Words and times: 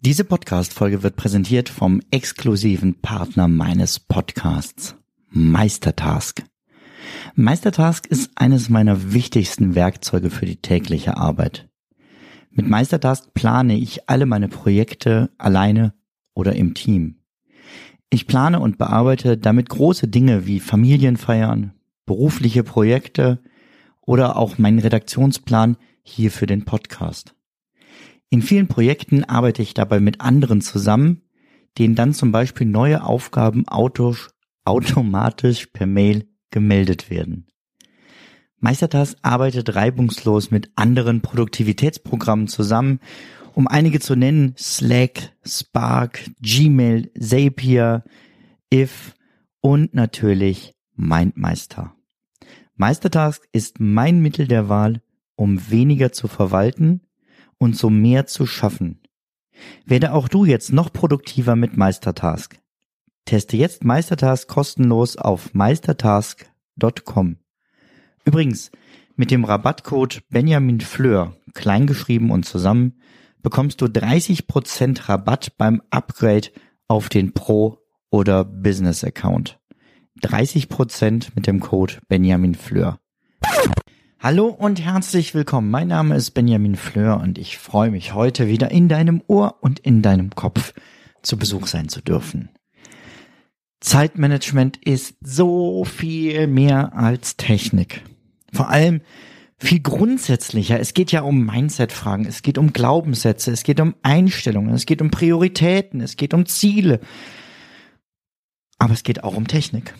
Diese 0.00 0.24
Podcast-Folge 0.24 1.02
wird 1.02 1.16
präsentiert 1.16 1.68
vom 1.68 2.00
exklusiven 2.10 2.94
Partner 2.94 3.48
meines 3.48 3.98
Podcasts, 3.98 4.94
Meistertask. 5.30 6.44
Meistertask 7.34 8.06
ist 8.06 8.30
eines 8.36 8.68
meiner 8.68 9.12
wichtigsten 9.12 9.74
Werkzeuge 9.74 10.30
für 10.30 10.46
die 10.46 10.56
tägliche 10.56 11.16
Arbeit. 11.16 11.68
Mit 12.50 12.68
Meistertask 12.68 13.34
plane 13.34 13.76
ich 13.76 14.08
alle 14.08 14.26
meine 14.26 14.48
Projekte 14.48 15.30
alleine 15.38 15.92
oder 16.34 16.54
im 16.54 16.74
Team. 16.74 17.16
Ich 18.08 18.26
plane 18.26 18.60
und 18.60 18.78
bearbeite 18.78 19.36
damit 19.36 19.68
große 19.68 20.06
Dinge 20.06 20.46
wie 20.46 20.60
Familienfeiern, 20.60 21.72
berufliche 22.06 22.62
Projekte 22.62 23.40
oder 24.06 24.36
auch 24.36 24.56
meinen 24.56 24.78
Redaktionsplan 24.78 25.76
hier 26.02 26.30
für 26.30 26.46
den 26.46 26.64
Podcast. 26.64 27.34
In 28.30 28.40
vielen 28.40 28.68
Projekten 28.68 29.24
arbeite 29.24 29.62
ich 29.62 29.74
dabei 29.74 30.00
mit 30.00 30.20
anderen 30.20 30.62
zusammen, 30.62 31.22
denen 31.78 31.94
dann 31.94 32.14
zum 32.14 32.32
Beispiel 32.32 32.66
neue 32.66 33.04
Aufgaben 33.04 33.64
automatisch 34.64 35.66
per 35.66 35.86
Mail 35.86 36.26
gemeldet 36.50 37.10
werden. 37.10 37.46
Meistertask 38.58 39.18
arbeitet 39.22 39.74
reibungslos 39.74 40.50
mit 40.50 40.70
anderen 40.76 41.20
Produktivitätsprogrammen 41.20 42.48
zusammen, 42.48 43.00
um 43.54 43.68
einige 43.68 44.00
zu 44.00 44.16
nennen, 44.16 44.54
Slack, 44.58 45.32
Spark, 45.44 46.30
Gmail, 46.40 47.10
Zapier, 47.18 48.04
If 48.72 49.14
und 49.60 49.94
natürlich 49.94 50.74
MindMeister. 50.94 51.94
Meistertask 52.76 53.42
ist 53.52 53.80
mein 53.80 54.20
Mittel 54.20 54.46
der 54.46 54.68
Wahl, 54.68 55.00
um 55.34 55.70
weniger 55.70 56.12
zu 56.12 56.28
verwalten 56.28 57.00
und 57.58 57.76
so 57.76 57.88
mehr 57.88 58.26
zu 58.26 58.46
schaffen. 58.46 59.00
Werde 59.86 60.12
auch 60.12 60.28
du 60.28 60.44
jetzt 60.44 60.72
noch 60.72 60.92
produktiver 60.92 61.56
mit 61.56 61.76
Meistertask. 61.76 62.58
Teste 63.24 63.56
jetzt 63.56 63.84
Meistertask 63.84 64.46
kostenlos 64.46 65.16
auf 65.16 65.54
meistertask.com. 65.54 67.38
Übrigens, 68.26 68.70
mit 69.16 69.30
dem 69.30 69.44
Rabattcode 69.44 70.22
Benjamin 70.28 70.80
Fleur, 70.80 71.34
kleingeschrieben 71.54 72.30
und 72.30 72.44
zusammen, 72.44 73.00
bekommst 73.42 73.80
du 73.80 73.86
30% 73.86 75.08
Rabatt 75.08 75.56
beim 75.56 75.80
Upgrade 75.90 76.48
auf 76.88 77.08
den 77.08 77.32
Pro- 77.32 77.78
oder 78.10 78.44
Business-Account. 78.44 79.58
30% 80.22 81.28
mit 81.34 81.46
dem 81.46 81.60
Code 81.60 81.94
Benjamin 82.08 82.54
Fleur. 82.54 82.98
Hallo 84.18 84.46
und 84.48 84.80
herzlich 84.80 85.34
willkommen. 85.34 85.70
Mein 85.70 85.88
Name 85.88 86.16
ist 86.16 86.30
Benjamin 86.32 86.74
Fleur 86.74 87.20
und 87.20 87.38
ich 87.38 87.58
freue 87.58 87.90
mich 87.90 88.14
heute 88.14 88.48
wieder 88.48 88.70
in 88.70 88.88
deinem 88.88 89.22
Ohr 89.26 89.58
und 89.60 89.78
in 89.78 90.02
deinem 90.02 90.30
Kopf 90.30 90.72
zu 91.22 91.36
Besuch 91.36 91.66
sein 91.66 91.88
zu 91.88 92.00
dürfen. 92.00 92.48
Zeitmanagement 93.80 94.78
ist 94.78 95.16
so 95.20 95.84
viel 95.84 96.46
mehr 96.46 96.96
als 96.96 97.36
Technik. 97.36 98.02
Vor 98.52 98.70
allem 98.70 99.02
viel 99.58 99.80
grundsätzlicher. 99.80 100.80
Es 100.80 100.94
geht 100.94 101.12
ja 101.12 101.22
um 101.22 101.44
Mindset-Fragen, 101.46 102.26
es 102.26 102.42
geht 102.42 102.58
um 102.58 102.72
Glaubenssätze, 102.72 103.52
es 103.52 103.62
geht 103.62 103.80
um 103.80 103.94
Einstellungen, 104.02 104.74
es 104.74 104.86
geht 104.86 105.00
um 105.00 105.10
Prioritäten, 105.10 106.00
es 106.00 106.16
geht 106.16 106.34
um 106.34 106.46
Ziele. 106.46 107.00
Aber 108.78 108.92
es 108.92 109.02
geht 109.02 109.24
auch 109.24 109.36
um 109.36 109.46
Technik. 109.46 109.94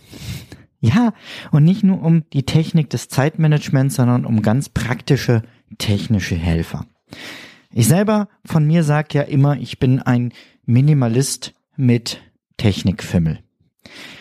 Ja, 0.81 1.15
und 1.51 1.65
nicht 1.65 1.83
nur 1.83 2.03
um 2.03 2.25
die 2.33 2.45
Technik 2.45 2.91
des 2.91 3.09
Zeitmanagements, 3.09 3.97
sondern 3.97 4.25
um 4.25 4.43
ganz 4.43 4.69
praktische 4.69 5.43
technische 5.79 6.37
Helfer. 6.37 6.87
Ich 7.73 7.89
selber 7.89 8.29
von 8.45 8.67
mir 8.67 8.85
sage 8.85 9.19
ja 9.19 9.23
immer, 9.23 9.57
ich 9.57 9.79
bin 9.79 10.01
ein 10.01 10.33
Minimalist 10.65 11.55
mit 11.77 12.21
Technikfimmel. 12.57 13.41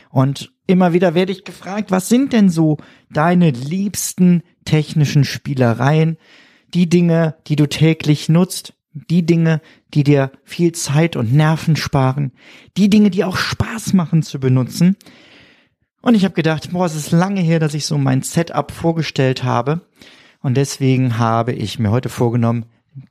Und 0.10 0.54
immer 0.68 0.94
wieder 0.94 1.14
werde 1.14 1.32
ich 1.32 1.44
gefragt, 1.44 1.92
was 1.92 2.10
sind 2.10 2.34
denn 2.34 2.50
so 2.50 2.78
deine 3.12 3.52
liebsten 3.52 4.44
technischen 4.64 5.24
Spielereien? 5.24 6.18
Die 6.74 6.90
Dinge, 6.90 7.36
die 7.48 7.56
du 7.56 7.68
täglich 7.68 8.30
nutzt, 8.30 8.75
die 8.96 9.26
Dinge, 9.26 9.62
die 9.94 10.04
dir 10.04 10.32
viel 10.44 10.72
Zeit 10.72 11.16
und 11.16 11.34
Nerven 11.34 11.76
sparen, 11.76 12.32
die 12.78 12.90
Dinge, 12.90 13.10
die 13.12 13.24
auch 13.24 13.38
Spaß 13.38 13.94
machen 13.94 14.24
zu 14.24 14.40
benutzen. 14.40 14.96
Und 16.02 16.16
ich 16.16 16.24
habe 16.24 16.34
gedacht, 16.34 16.72
boah, 16.72 16.86
es 16.86 16.96
ist 16.96 17.12
lange 17.12 17.42
her, 17.42 17.60
dass 17.60 17.74
ich 17.74 17.86
so 17.86 17.98
mein 17.98 18.22
Setup 18.22 18.72
vorgestellt 18.72 19.44
habe. 19.44 19.82
Und 20.42 20.56
deswegen 20.56 21.18
habe 21.18 21.52
ich 21.52 21.78
mir 21.78 21.92
heute 21.92 22.10
vorgenommen, 22.10 22.66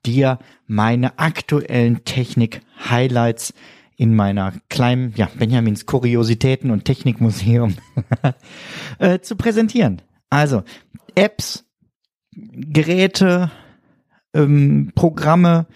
dir 0.06 0.39
meine 0.67 1.19
aktuellen 1.19 2.05
Technik-Highlights 2.05 3.53
in 3.97 4.15
meiner 4.15 4.55
kleinen, 4.71 5.12
ja, 5.16 5.28
Benjamins 5.39 5.87
Kuriositäten 5.87 6.71
und 6.71 6.84
Technikmuseum 6.84 7.77
äh, 8.99 9.21
zu 9.21 9.37
präsentieren. 9.37 10.03
Also 10.31 10.62
Apps, 11.15 11.65
Geräte, 12.33 13.51
ähm, 14.34 14.93
Programme, 14.95 15.67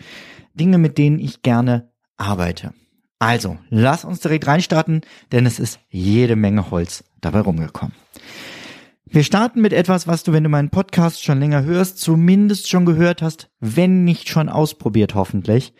Dinge, 0.55 0.79
mit 0.79 0.99
denen 0.99 1.19
ich 1.19 1.43
gerne 1.43 1.91
arbeite. 2.17 2.73
Also, 3.19 3.59
lass 3.71 4.05
uns 4.05 4.21
direkt 4.21 4.47
reinstarten, 4.47 5.01
denn 5.33 5.47
es 5.47 5.59
ist 5.59 5.81
jede 5.89 6.37
Menge 6.37 6.71
Holz 6.71 7.05
dabei 7.21 7.41
rumgekommen. 7.41 7.95
Wir 9.07 9.25
starten 9.25 9.63
mit 9.63 9.73
etwas, 9.73 10.07
was 10.07 10.23
du, 10.23 10.33
wenn 10.33 10.45
du 10.45 10.51
meinen 10.51 10.69
Podcast 10.69 11.25
schon 11.25 11.41
länger 11.41 11.65
hörst, 11.65 11.99
zumindest 11.99 12.69
schon 12.69 12.85
gehört 12.85 13.23
hast, 13.23 13.51
wenn 13.59 14.05
nicht 14.05 14.29
schon 14.29 14.49
ausprobiert 14.49 15.15
hoffentlich, 15.15 15.73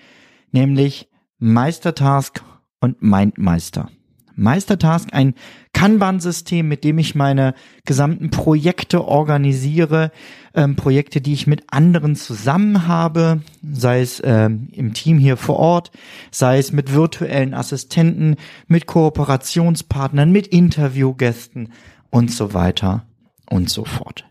nämlich 0.51 1.11
Meistertask 1.39 2.43
und 2.81 3.03
Mindmeister. 3.03 3.91
Meistertask, 4.39 5.09
ein 5.13 5.35
Kanban-System, 5.73 6.67
mit 6.67 6.85
dem 6.85 6.99
ich 6.99 7.15
meine 7.15 7.55
gesamten 7.85 8.31
Projekte 8.31 9.05
organisiere, 9.05 10.11
ähm, 10.55 10.77
Projekte, 10.77 11.21
die 11.21 11.35
ich 11.35 11.47
mit 11.47 11.65
anderen 11.73 12.17
zusammen 12.17 12.87
habe, 12.87 13.43
sei 13.63 14.01
es 14.01 14.23
ähm, 14.25 14.69
im 14.73 14.95
Team 14.95 15.19
hier 15.19 15.37
vor 15.37 15.57
Ort, 15.57 15.91
sei 16.31 16.59
es 16.59 16.73
mit 16.73 16.95
virtuellen 16.95 17.55
Assistenten, 17.55 18.37
mit 18.67 18.87
Kooperationspartnern, 18.87 20.31
mit 20.31 20.47
Interviewgästen 20.47 21.73
und 22.11 22.33
so 22.33 22.55
weiter 22.55 23.05
und 23.51 23.71
so 23.71 23.85
fort. 23.85 24.25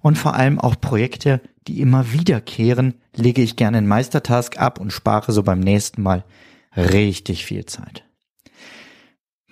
Und 0.00 0.18
vor 0.18 0.34
allem 0.34 0.58
auch 0.58 0.80
Projekte, 0.80 1.40
die 1.68 1.80
immer 1.80 2.12
wiederkehren, 2.12 2.94
lege 3.14 3.42
ich 3.42 3.56
gerne 3.56 3.78
in 3.78 3.86
Meistertask 3.86 4.58
ab 4.58 4.80
und 4.80 4.92
spare 4.92 5.32
so 5.32 5.42
beim 5.42 5.60
nächsten 5.60 6.02
Mal 6.02 6.24
richtig 6.76 7.44
viel 7.44 7.66
Zeit. 7.66 8.04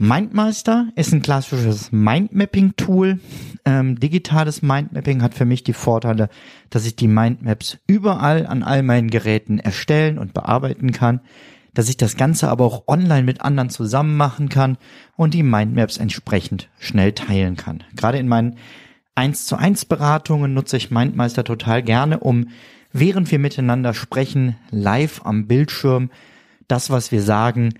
Mindmeister 0.03 0.89
ist 0.97 1.13
ein 1.13 1.21
klassisches 1.21 1.93
Mindmapping-Tool. 1.93 3.21
Ähm, 3.67 4.01
digitales 4.01 4.63
Mindmapping 4.63 5.21
hat 5.21 5.35
für 5.35 5.45
mich 5.45 5.63
die 5.63 5.75
Vorteile, 5.75 6.31
dass 6.71 6.87
ich 6.87 6.97
die 6.97 7.07
Mindmaps 7.07 7.77
überall 7.87 8.47
an 8.47 8.63
all 8.63 8.83
meinen 8.83 9.11
Geräten 9.11 9.59
erstellen 9.59 10.17
und 10.17 10.33
bearbeiten 10.33 10.93
kann, 10.93 11.21
dass 11.75 11.91
ich 11.91 11.99
das 11.99 12.17
Ganze 12.17 12.49
aber 12.49 12.65
auch 12.65 12.89
online 12.89 13.25
mit 13.25 13.43
anderen 13.43 13.69
zusammen 13.69 14.17
machen 14.17 14.49
kann 14.49 14.79
und 15.17 15.35
die 15.35 15.43
Mindmaps 15.43 15.99
entsprechend 15.99 16.71
schnell 16.79 17.13
teilen 17.13 17.57
kann. 17.57 17.85
Gerade 17.95 18.17
in 18.17 18.27
meinen 18.27 18.57
1 19.17 19.45
zu 19.45 19.57
1 19.57 19.85
Beratungen 19.85 20.55
nutze 20.55 20.79
ich 20.79 20.91
Mindmeister 20.91 21.45
total 21.45 21.83
gerne, 21.83 22.21
um 22.21 22.49
während 22.91 23.31
wir 23.31 23.39
miteinander 23.39 23.93
sprechen, 23.93 24.57
live 24.71 25.21
am 25.27 25.47
Bildschirm 25.47 26.11
das, 26.69 26.89
was 26.89 27.13
wir 27.13 27.21
sagen, 27.21 27.75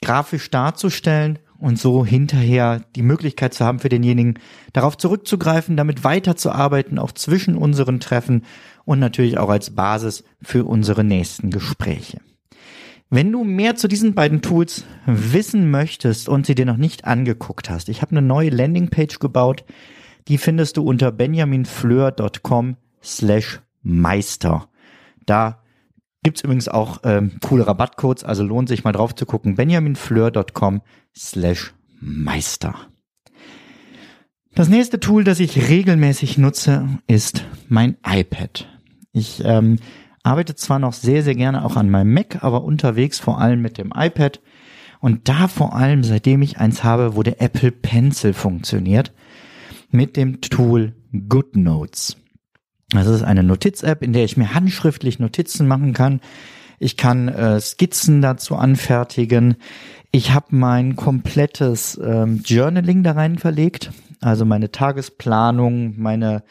grafisch 0.00 0.50
darzustellen 0.50 1.38
und 1.58 1.78
so 1.78 2.04
hinterher 2.04 2.82
die 2.94 3.02
Möglichkeit 3.02 3.54
zu 3.54 3.64
haben 3.64 3.78
für 3.78 3.88
denjenigen, 3.88 4.38
darauf 4.72 4.96
zurückzugreifen, 4.96 5.76
damit 5.76 6.04
weiterzuarbeiten, 6.04 6.98
auch 6.98 7.12
zwischen 7.12 7.56
unseren 7.56 8.00
Treffen 8.00 8.44
und 8.84 8.98
natürlich 8.98 9.38
auch 9.38 9.48
als 9.48 9.74
Basis 9.74 10.24
für 10.42 10.64
unsere 10.64 11.04
nächsten 11.04 11.50
Gespräche. 11.50 12.20
Wenn 13.08 13.30
du 13.30 13.44
mehr 13.44 13.76
zu 13.76 13.86
diesen 13.86 14.14
beiden 14.14 14.42
Tools 14.42 14.84
wissen 15.06 15.70
möchtest 15.70 16.28
und 16.28 16.46
sie 16.46 16.56
dir 16.56 16.66
noch 16.66 16.76
nicht 16.76 17.04
angeguckt 17.04 17.70
hast, 17.70 17.88
ich 17.88 18.02
habe 18.02 18.12
eine 18.12 18.22
neue 18.22 18.50
Landingpage 18.50 19.20
gebaut, 19.20 19.64
die 20.26 20.38
findest 20.38 20.76
du 20.76 20.82
unter 20.82 21.12
benjaminfleur.com 21.12 22.76
slash 23.02 23.60
meister. 23.82 24.68
Da 25.24 25.62
gibt's 26.26 26.40
übrigens 26.40 26.66
auch 26.66 27.02
ähm, 27.04 27.38
coole 27.40 27.68
Rabattcodes, 27.68 28.24
also 28.24 28.42
lohnt 28.42 28.68
sich 28.68 28.82
mal 28.82 28.90
drauf 28.90 29.14
zu 29.14 29.26
gucken. 29.26 29.54
benjaminfleur.com 29.54 30.82
slash 31.16 31.72
meister. 32.00 32.74
Das 34.52 34.68
nächste 34.68 34.98
Tool, 34.98 35.22
das 35.22 35.38
ich 35.38 35.68
regelmäßig 35.68 36.36
nutze, 36.36 36.88
ist 37.06 37.44
mein 37.68 37.96
iPad. 38.04 38.66
Ich 39.12 39.40
ähm, 39.44 39.78
arbeite 40.24 40.56
zwar 40.56 40.80
noch 40.80 40.94
sehr, 40.94 41.22
sehr 41.22 41.36
gerne 41.36 41.64
auch 41.64 41.76
an 41.76 41.90
meinem 41.90 42.12
Mac, 42.12 42.42
aber 42.42 42.64
unterwegs 42.64 43.20
vor 43.20 43.40
allem 43.40 43.62
mit 43.62 43.78
dem 43.78 43.92
iPad. 43.94 44.40
Und 44.98 45.28
da 45.28 45.46
vor 45.46 45.76
allem, 45.76 46.02
seitdem 46.02 46.42
ich 46.42 46.58
eins 46.58 46.82
habe, 46.82 47.14
wo 47.14 47.22
der 47.22 47.40
Apple 47.40 47.70
Pencil 47.70 48.32
funktioniert, 48.32 49.12
mit 49.92 50.16
dem 50.16 50.40
Tool 50.40 50.92
GoodNotes. 51.28 52.16
Das 52.96 53.06
ist 53.06 53.22
eine 53.22 53.42
Notiz-App, 53.42 54.02
in 54.02 54.12
der 54.12 54.24
ich 54.24 54.36
mir 54.36 54.54
handschriftlich 54.54 55.18
Notizen 55.18 55.66
machen 55.68 55.92
kann. 55.92 56.20
Ich 56.78 56.96
kann 56.96 57.28
äh, 57.28 57.60
Skizzen 57.60 58.20
dazu 58.20 58.56
anfertigen. 58.56 59.56
Ich 60.10 60.32
habe 60.32 60.46
mein 60.50 60.96
komplettes 60.96 61.98
ähm, 62.02 62.42
Journaling 62.44 63.02
da 63.02 63.12
rein 63.12 63.38
verlegt. 63.38 63.92
Also 64.20 64.44
meine 64.44 64.70
Tagesplanung, 64.70 65.94
meine 65.98 66.42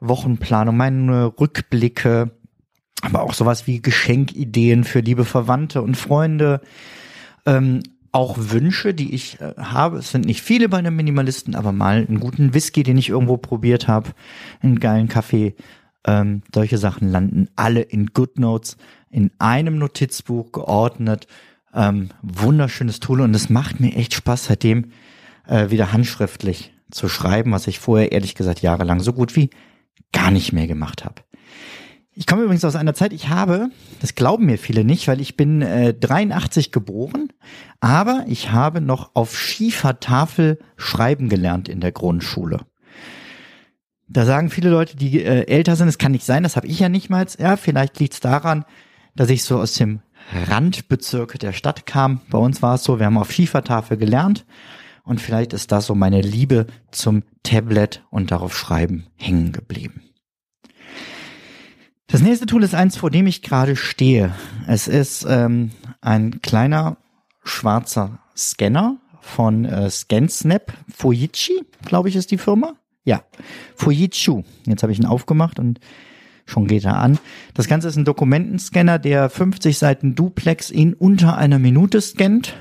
Wochenplanung, 0.00 0.76
meine 0.76 1.26
Rückblicke, 1.38 2.30
aber 3.02 3.22
auch 3.22 3.34
sowas 3.34 3.66
wie 3.66 3.82
Geschenkideen 3.82 4.84
für 4.84 5.00
liebe 5.00 5.24
Verwandte 5.24 5.82
und 5.82 5.96
Freunde. 5.96 6.60
Ähm, 7.46 7.82
auch 8.12 8.36
Wünsche, 8.38 8.92
die 8.92 9.14
ich 9.14 9.40
äh, 9.40 9.54
habe. 9.56 9.98
Es 9.98 10.10
sind 10.10 10.26
nicht 10.26 10.42
viele 10.42 10.68
bei 10.68 10.78
einem 10.78 10.96
Minimalisten, 10.96 11.54
aber 11.54 11.72
mal 11.72 12.04
einen 12.06 12.20
guten 12.20 12.54
Whisky, 12.54 12.82
den 12.82 12.98
ich 12.98 13.08
irgendwo 13.08 13.36
probiert 13.36 13.86
habe, 13.88 14.10
einen 14.60 14.80
geilen 14.80 15.08
Kaffee. 15.08 15.54
Ähm, 16.06 16.42
solche 16.54 16.78
Sachen 16.78 17.08
landen 17.08 17.48
alle 17.56 17.82
in 17.82 18.06
GoodNotes 18.06 18.76
in 19.10 19.30
einem 19.38 19.78
Notizbuch 19.78 20.52
geordnet. 20.52 21.26
Ähm, 21.74 22.08
wunderschönes 22.22 23.00
Tool 23.00 23.20
und 23.20 23.34
es 23.34 23.48
macht 23.48 23.80
mir 23.80 23.94
echt 23.94 24.14
Spaß, 24.14 24.46
seitdem 24.46 24.92
äh, 25.46 25.70
wieder 25.70 25.92
handschriftlich 25.92 26.72
zu 26.90 27.08
schreiben, 27.08 27.52
was 27.52 27.66
ich 27.66 27.78
vorher 27.78 28.12
ehrlich 28.12 28.34
gesagt 28.34 28.60
jahrelang 28.60 29.00
so 29.00 29.12
gut 29.12 29.36
wie 29.36 29.50
gar 30.12 30.30
nicht 30.30 30.52
mehr 30.52 30.66
gemacht 30.66 31.04
habe. 31.04 31.22
Ich 32.12 32.26
komme 32.26 32.42
übrigens 32.42 32.64
aus 32.64 32.74
einer 32.74 32.94
Zeit, 32.94 33.12
ich 33.12 33.28
habe, 33.28 33.70
das 34.00 34.14
glauben 34.14 34.46
mir 34.46 34.58
viele 34.58 34.84
nicht, 34.84 35.06
weil 35.06 35.20
ich 35.20 35.36
bin 35.36 35.62
äh, 35.62 35.94
83 35.94 36.72
geboren, 36.72 37.32
aber 37.78 38.24
ich 38.26 38.50
habe 38.50 38.80
noch 38.80 39.12
auf 39.14 39.38
Schiefertafel 39.38 40.58
schreiben 40.76 41.28
gelernt 41.28 41.68
in 41.68 41.80
der 41.80 41.92
Grundschule. 41.92 42.66
Da 44.12 44.26
sagen 44.26 44.50
viele 44.50 44.70
Leute, 44.70 44.96
die 44.96 45.22
äh, 45.22 45.46
älter 45.46 45.76
sind, 45.76 45.86
es 45.86 45.98
kann 45.98 46.10
nicht 46.10 46.26
sein, 46.26 46.42
das 46.42 46.56
habe 46.56 46.66
ich 46.66 46.80
ja 46.80 46.88
nicht 46.88 47.10
mal. 47.10 47.24
Ja, 47.38 47.56
vielleicht 47.56 48.00
liegt 48.00 48.14
es 48.14 48.20
daran, 48.20 48.64
dass 49.14 49.30
ich 49.30 49.44
so 49.44 49.60
aus 49.60 49.74
dem 49.74 50.00
Randbezirke 50.48 51.38
der 51.38 51.52
Stadt 51.52 51.86
kam. 51.86 52.20
Bei 52.28 52.38
uns 52.38 52.60
war 52.60 52.74
es 52.74 52.82
so, 52.82 52.98
wir 52.98 53.06
haben 53.06 53.18
auf 53.18 53.30
Schiefertafel 53.30 53.96
gelernt 53.96 54.44
und 55.04 55.20
vielleicht 55.20 55.52
ist 55.52 55.70
da 55.70 55.80
so 55.80 55.94
meine 55.94 56.20
Liebe 56.22 56.66
zum 56.90 57.22
Tablet 57.44 58.04
und 58.10 58.32
darauf 58.32 58.56
schreiben 58.56 59.06
hängen 59.14 59.52
geblieben. 59.52 60.02
Das 62.08 62.20
nächste 62.20 62.46
Tool 62.46 62.64
ist 62.64 62.74
eins, 62.74 62.96
vor 62.96 63.12
dem 63.12 63.28
ich 63.28 63.42
gerade 63.42 63.76
stehe. 63.76 64.34
Es 64.66 64.88
ist 64.88 65.24
ähm, 65.28 65.70
ein 66.00 66.42
kleiner 66.42 66.96
schwarzer 67.44 68.18
Scanner 68.36 68.96
von 69.20 69.64
äh, 69.64 69.88
ScanSnap. 69.88 70.72
Fujichi, 70.92 71.64
glaube 71.84 72.08
ich, 72.08 72.16
ist 72.16 72.32
die 72.32 72.38
Firma. 72.38 72.74
Ja, 73.04 73.22
Fujitsu. 73.76 74.42
Jetzt 74.66 74.82
habe 74.82 74.92
ich 74.92 74.98
ihn 74.98 75.06
aufgemacht 75.06 75.58
und 75.58 75.80
schon 76.46 76.66
geht 76.66 76.84
er 76.84 76.98
an. 76.98 77.18
Das 77.54 77.68
Ganze 77.68 77.88
ist 77.88 77.96
ein 77.96 78.04
Dokumentenscanner, 78.04 78.98
der 78.98 79.30
50 79.30 79.78
Seiten 79.78 80.14
Duplex 80.14 80.70
in 80.70 80.94
unter 80.94 81.38
einer 81.38 81.58
Minute 81.58 82.00
scannt. 82.00 82.54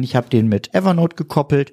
Ich 0.00 0.14
habe 0.14 0.28
den 0.28 0.48
mit 0.48 0.74
Evernote 0.74 1.16
gekoppelt, 1.16 1.72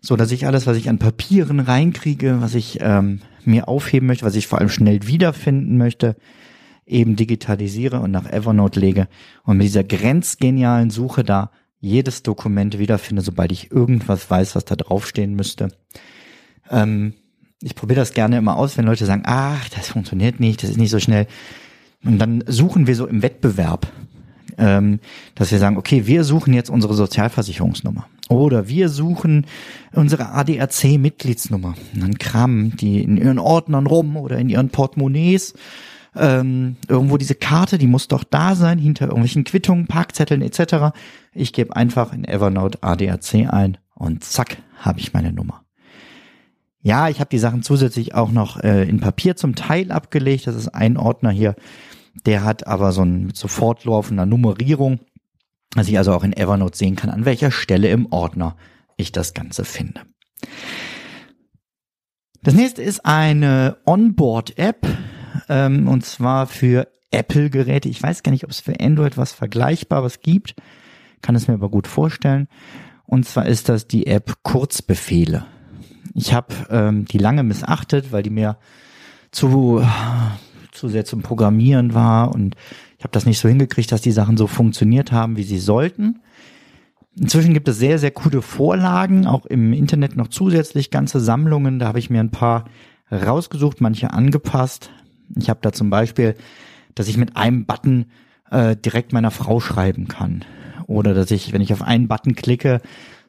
so 0.00 0.16
dass 0.16 0.32
ich 0.32 0.46
alles, 0.46 0.66
was 0.66 0.76
ich 0.76 0.88
an 0.88 0.98
Papieren 0.98 1.60
reinkriege, 1.60 2.40
was 2.40 2.54
ich 2.54 2.78
ähm, 2.80 3.20
mir 3.44 3.68
aufheben 3.68 4.06
möchte, 4.06 4.26
was 4.26 4.34
ich 4.34 4.46
vor 4.46 4.58
allem 4.58 4.68
schnell 4.68 5.06
wiederfinden 5.06 5.78
möchte, 5.78 6.16
eben 6.84 7.16
digitalisiere 7.16 8.00
und 8.00 8.10
nach 8.10 8.30
Evernote 8.30 8.80
lege 8.80 9.08
und 9.44 9.56
mit 9.56 9.66
dieser 9.66 9.84
grenzgenialen 9.84 10.90
Suche 10.90 11.22
da 11.24 11.50
jedes 11.80 12.22
Dokument 12.22 12.78
wiederfinde, 12.78 13.22
sobald 13.22 13.52
ich 13.52 13.70
irgendwas 13.70 14.28
weiß, 14.28 14.56
was 14.56 14.64
da 14.64 14.74
draufstehen 14.74 15.34
müsste. 15.34 15.68
Ähm, 16.70 17.14
ich 17.60 17.74
probiere 17.74 18.00
das 18.00 18.12
gerne 18.12 18.38
immer 18.38 18.56
aus, 18.56 18.78
wenn 18.78 18.84
Leute 18.84 19.06
sagen, 19.06 19.22
ach, 19.26 19.68
das 19.70 19.88
funktioniert 19.88 20.40
nicht, 20.40 20.62
das 20.62 20.70
ist 20.70 20.78
nicht 20.78 20.90
so 20.90 21.00
schnell. 21.00 21.26
Und 22.04 22.18
dann 22.18 22.44
suchen 22.46 22.86
wir 22.86 22.94
so 22.94 23.06
im 23.06 23.22
Wettbewerb, 23.22 23.88
ähm, 24.56 25.00
dass 25.34 25.50
wir 25.50 25.58
sagen, 25.58 25.76
okay, 25.76 26.06
wir 26.06 26.24
suchen 26.24 26.54
jetzt 26.54 26.70
unsere 26.70 26.94
Sozialversicherungsnummer. 26.94 28.06
Oder 28.28 28.68
wir 28.68 28.88
suchen 28.88 29.46
unsere 29.92 30.30
ADAC-Mitgliedsnummer. 30.32 31.74
Und 31.94 32.02
dann 32.02 32.18
kramen 32.18 32.76
die 32.76 33.02
in 33.02 33.16
ihren 33.16 33.38
Ordnern 33.38 33.86
rum 33.86 34.16
oder 34.16 34.38
in 34.38 34.48
ihren 34.48 34.70
Portemonnaies 34.70 35.54
ähm, 36.14 36.76
irgendwo 36.88 37.16
diese 37.16 37.34
Karte, 37.34 37.78
die 37.78 37.86
muss 37.86 38.08
doch 38.08 38.24
da 38.24 38.54
sein, 38.54 38.78
hinter 38.78 39.06
irgendwelchen 39.06 39.44
Quittungen, 39.44 39.86
Parkzetteln 39.86 40.42
etc. 40.42 40.96
Ich 41.32 41.52
gebe 41.52 41.74
einfach 41.74 42.12
in 42.12 42.24
Evernote 42.24 42.82
ADAC 42.82 43.52
ein 43.52 43.78
und 43.94 44.24
zack, 44.24 44.58
habe 44.78 45.00
ich 45.00 45.12
meine 45.12 45.32
Nummer. 45.32 45.62
Ja, 46.88 47.10
ich 47.10 47.20
habe 47.20 47.28
die 47.28 47.38
Sachen 47.38 47.62
zusätzlich 47.62 48.14
auch 48.14 48.30
noch 48.30 48.60
äh, 48.60 48.88
in 48.88 48.98
Papier 48.98 49.36
zum 49.36 49.54
Teil 49.54 49.92
abgelegt. 49.92 50.46
Das 50.46 50.54
ist 50.54 50.68
ein 50.68 50.96
Ordner 50.96 51.30
hier, 51.30 51.54
der 52.24 52.44
hat 52.44 52.66
aber 52.66 52.92
so 52.92 53.02
ein 53.02 53.26
mit 53.26 54.26
Nummerierung, 54.26 54.98
dass 55.72 55.86
ich 55.86 55.98
also 55.98 56.14
auch 56.14 56.24
in 56.24 56.32
Evernote 56.32 56.78
sehen 56.78 56.96
kann, 56.96 57.10
an 57.10 57.26
welcher 57.26 57.50
Stelle 57.50 57.88
im 57.88 58.10
Ordner 58.10 58.56
ich 58.96 59.12
das 59.12 59.34
Ganze 59.34 59.66
finde. 59.66 60.00
Das 62.42 62.54
nächste 62.54 62.80
ist 62.80 63.04
eine 63.04 63.76
Onboard-App 63.84 64.86
ähm, 65.50 65.88
und 65.88 66.06
zwar 66.06 66.46
für 66.46 66.88
Apple-Geräte. 67.10 67.90
Ich 67.90 68.02
weiß 68.02 68.22
gar 68.22 68.32
nicht, 68.32 68.44
ob 68.44 68.50
es 68.50 68.60
für 68.60 68.80
Android 68.80 69.18
was 69.18 69.34
Vergleichbares 69.34 70.20
gibt, 70.20 70.54
kann 71.20 71.34
es 71.34 71.48
mir 71.48 71.54
aber 71.54 71.68
gut 71.68 71.86
vorstellen. 71.86 72.48
Und 73.04 73.26
zwar 73.26 73.44
ist 73.44 73.68
das 73.68 73.88
die 73.88 74.06
App 74.06 74.36
Kurzbefehle. 74.42 75.44
Ich 76.14 76.32
habe 76.32 76.54
ähm, 76.70 77.04
die 77.04 77.18
lange 77.18 77.42
missachtet, 77.42 78.12
weil 78.12 78.22
die 78.22 78.30
mir 78.30 78.56
zu 79.30 79.82
zu 80.72 80.88
sehr 80.88 81.04
zum 81.04 81.22
Programmieren 81.22 81.92
war 81.92 82.34
und 82.34 82.54
ich 82.98 83.04
habe 83.04 83.12
das 83.12 83.26
nicht 83.26 83.38
so 83.38 83.48
hingekriegt, 83.48 83.92
dass 83.92 84.00
die 84.00 84.12
Sachen 84.12 84.36
so 84.36 84.46
funktioniert 84.46 85.12
haben, 85.12 85.36
wie 85.36 85.44
sie 85.44 85.58
sollten. 85.58 86.20
Inzwischen 87.16 87.54
gibt 87.54 87.68
es 87.68 87.78
sehr, 87.78 87.98
sehr 87.98 88.10
coole 88.10 88.42
Vorlagen, 88.42 89.26
auch 89.26 89.46
im 89.46 89.72
Internet 89.72 90.16
noch 90.16 90.28
zusätzlich 90.28 90.90
ganze 90.90 91.20
Sammlungen. 91.20 91.78
Da 91.78 91.86
habe 91.86 91.98
ich 91.98 92.10
mir 92.10 92.20
ein 92.20 92.30
paar 92.30 92.64
rausgesucht, 93.10 93.80
manche 93.80 94.12
angepasst. 94.12 94.90
Ich 95.36 95.50
habe 95.50 95.60
da 95.62 95.72
zum 95.72 95.90
Beispiel, 95.90 96.34
dass 96.94 97.08
ich 97.08 97.16
mit 97.16 97.36
einem 97.36 97.66
Button 97.66 98.06
äh, 98.50 98.76
direkt 98.76 99.12
meiner 99.12 99.30
Frau 99.30 99.60
schreiben 99.60 100.08
kann. 100.08 100.44
Oder 100.86 101.12
dass 101.14 101.30
ich, 101.30 101.52
wenn 101.52 101.60
ich 101.60 101.72
auf 101.72 101.82
einen 101.82 102.08
Button 102.08 102.34
klicke, 102.34 102.80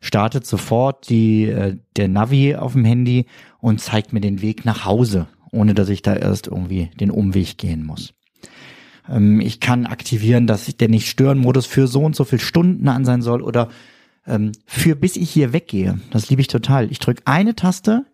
startet 0.02 0.46
sofort 0.46 1.10
die, 1.10 1.46
äh, 1.46 1.78
der 1.96 2.08
Navi 2.08 2.56
auf 2.56 2.74
dem 2.74 2.86
Handy 2.86 3.26
und 3.60 3.82
zeigt 3.82 4.14
mir 4.14 4.22
den 4.22 4.42
Weg 4.42 4.66
nach 4.66 4.86
Hause, 4.86 5.28
ohne 5.52 5.74
dass 5.74 5.90
ich 5.90 6.02
da 6.02 6.16
erst 6.16 6.48
irgendwie 6.48 6.90
den 7.00 7.12
Umweg 7.12 7.58
gehen 7.58 7.86
muss. 7.86 8.14
Ähm, 9.10 9.42
ich 9.42 9.60
kann 9.60 9.86
aktivieren, 9.86 10.48
dass 10.48 10.66
der 10.66 10.90
Nicht-Stören-Modus 10.90 11.66
für 11.66 11.88
so 11.88 12.02
und 12.02 12.16
so 12.16 12.24
viel 12.24 12.40
Stunden 12.40 12.88
an 12.88 13.06
sein 13.06 13.22
soll 13.22 13.42
oder 13.42 13.70
ähm, 14.26 14.52
für 14.66 14.96
bis 14.96 15.16
ich 15.16 15.30
hier 15.30 15.54
weggehe. 15.54 16.00
Das 16.12 16.30
liebe 16.30 16.42
ich 16.42 16.48
total. 16.48 16.92
Ich 16.92 17.00
drücke 17.00 17.24
eine 17.26 17.56
Taste, 17.56 18.06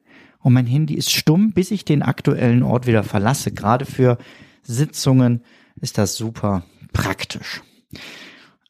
und 0.46 0.54
mein 0.54 0.68
Handy 0.68 0.94
ist 0.94 1.12
stumm, 1.12 1.54
bis 1.54 1.72
ich 1.72 1.86
den 1.86 2.04
aktuellen 2.04 2.62
Ort 2.62 2.86
wieder 2.86 3.01
verlasse. 3.01 3.51
Gerade 3.51 3.84
für 3.84 4.20
Sitzungen 4.62 5.42
ist 5.82 5.98
das 5.98 6.18
super 6.18 6.63
praktisch. 6.94 7.63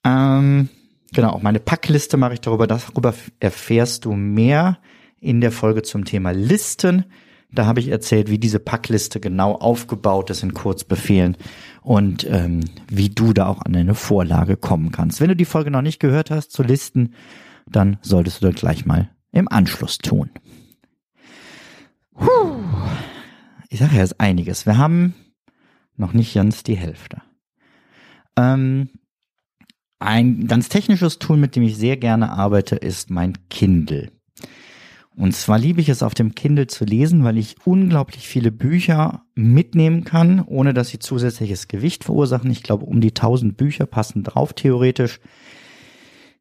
Ähm, 0.06 0.70
genau, 1.16 1.30
auch 1.32 1.42
meine 1.42 1.60
Packliste 1.60 2.18
mache 2.18 2.34
ich 2.34 2.42
darüber. 2.42 2.68
Darüber 2.68 3.14
erfährst 3.40 4.06
du 4.06 4.14
mehr 4.14 4.78
in 5.20 5.42
der 5.42 5.52
Folge 5.52 5.82
zum 5.82 6.06
Thema 6.06 6.32
Listen. 6.32 7.06
Da 7.52 7.66
habe 7.66 7.80
ich 7.80 7.88
erzählt, 7.88 8.30
wie 8.30 8.38
diese 8.38 8.60
Packliste 8.60 9.20
genau 9.20 9.54
aufgebaut 9.54 10.30
ist 10.30 10.44
in 10.44 10.54
Kurzbefehlen 10.54 11.38
und 11.82 12.26
ähm, 12.30 12.62
wie 12.90 13.10
du 13.10 13.34
da 13.34 13.48
auch 13.48 13.62
an 13.62 13.76
eine 13.76 13.96
Vorlage 13.96 14.58
kommen 14.58 14.92
kannst. 14.92 15.22
Wenn 15.22 15.30
du 15.30 15.36
die 15.36 15.46
Folge 15.46 15.72
noch 15.72 15.82
nicht 15.82 16.00
gehört 16.00 16.32
hast 16.32 16.52
zu 16.52 16.64
Listen, 16.64 17.14
dann 17.66 17.98
solltest 18.02 18.42
du 18.42 18.48
das 18.48 18.56
gleich 18.56 18.86
mal 18.86 19.10
im 19.32 19.48
Anschluss 19.48 19.98
tun. 19.98 20.30
Puh. 22.14 22.64
Ich 23.70 23.80
sage 23.80 23.96
ja, 23.96 24.04
es 24.04 24.12
ist 24.12 24.20
einiges. 24.20 24.66
Wir 24.66 24.78
haben 24.78 25.16
noch 25.98 26.14
nicht 26.14 26.34
ganz 26.34 26.64
die 26.64 26.78
Hälfte. 26.78 27.22
Ähm, 28.38 28.90
ein 30.00 30.48
ganz 30.48 30.70
technisches 30.70 31.20
Tool, 31.20 31.38
mit 31.38 31.56
dem 31.56 31.64
ich 31.64 31.78
sehr 31.78 31.98
gerne 31.98 32.32
arbeite, 32.32 32.76
ist 32.76 33.10
mein 33.10 33.34
Kindle. 33.50 34.12
Und 35.18 35.34
zwar 35.34 35.58
liebe 35.58 35.80
ich 35.80 35.88
es 35.88 36.04
auf 36.04 36.14
dem 36.14 36.36
Kindle 36.36 36.68
zu 36.68 36.84
lesen, 36.84 37.24
weil 37.24 37.38
ich 37.38 37.56
unglaublich 37.64 38.28
viele 38.28 38.52
Bücher 38.52 39.24
mitnehmen 39.34 40.04
kann, 40.04 40.42
ohne 40.42 40.74
dass 40.74 40.90
sie 40.90 41.00
zusätzliches 41.00 41.70
Gewicht 41.70 42.04
verursachen. 42.04 42.52
Ich 42.52 42.64
glaube, 42.64 42.86
um 42.86 43.00
die 43.00 43.12
1000 43.12 43.56
Bücher 43.56 43.86
passen 43.86 44.24
drauf 44.24 44.54
theoretisch. 44.54 45.22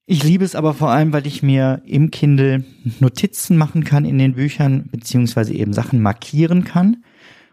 Ich 0.07 0.25
liebe 0.25 0.45
es 0.45 0.57
aber 0.57 0.75
vor 0.75 0.91
allem, 0.91 1.13
weil 1.13 1.27
ich 1.27 1.43
mir 1.43 1.83
im 1.87 2.11
Kindle 2.11 2.65
Notizen 2.99 3.57
machen 3.57 3.85
kann 3.85 4.05
in 4.05 4.19
den 4.19 4.35
Büchern, 4.35 4.89
beziehungsweise 4.91 5.55
eben 5.55 5.73
Sachen 5.73 6.03
markieren 6.03 6.65
kann 6.65 7.05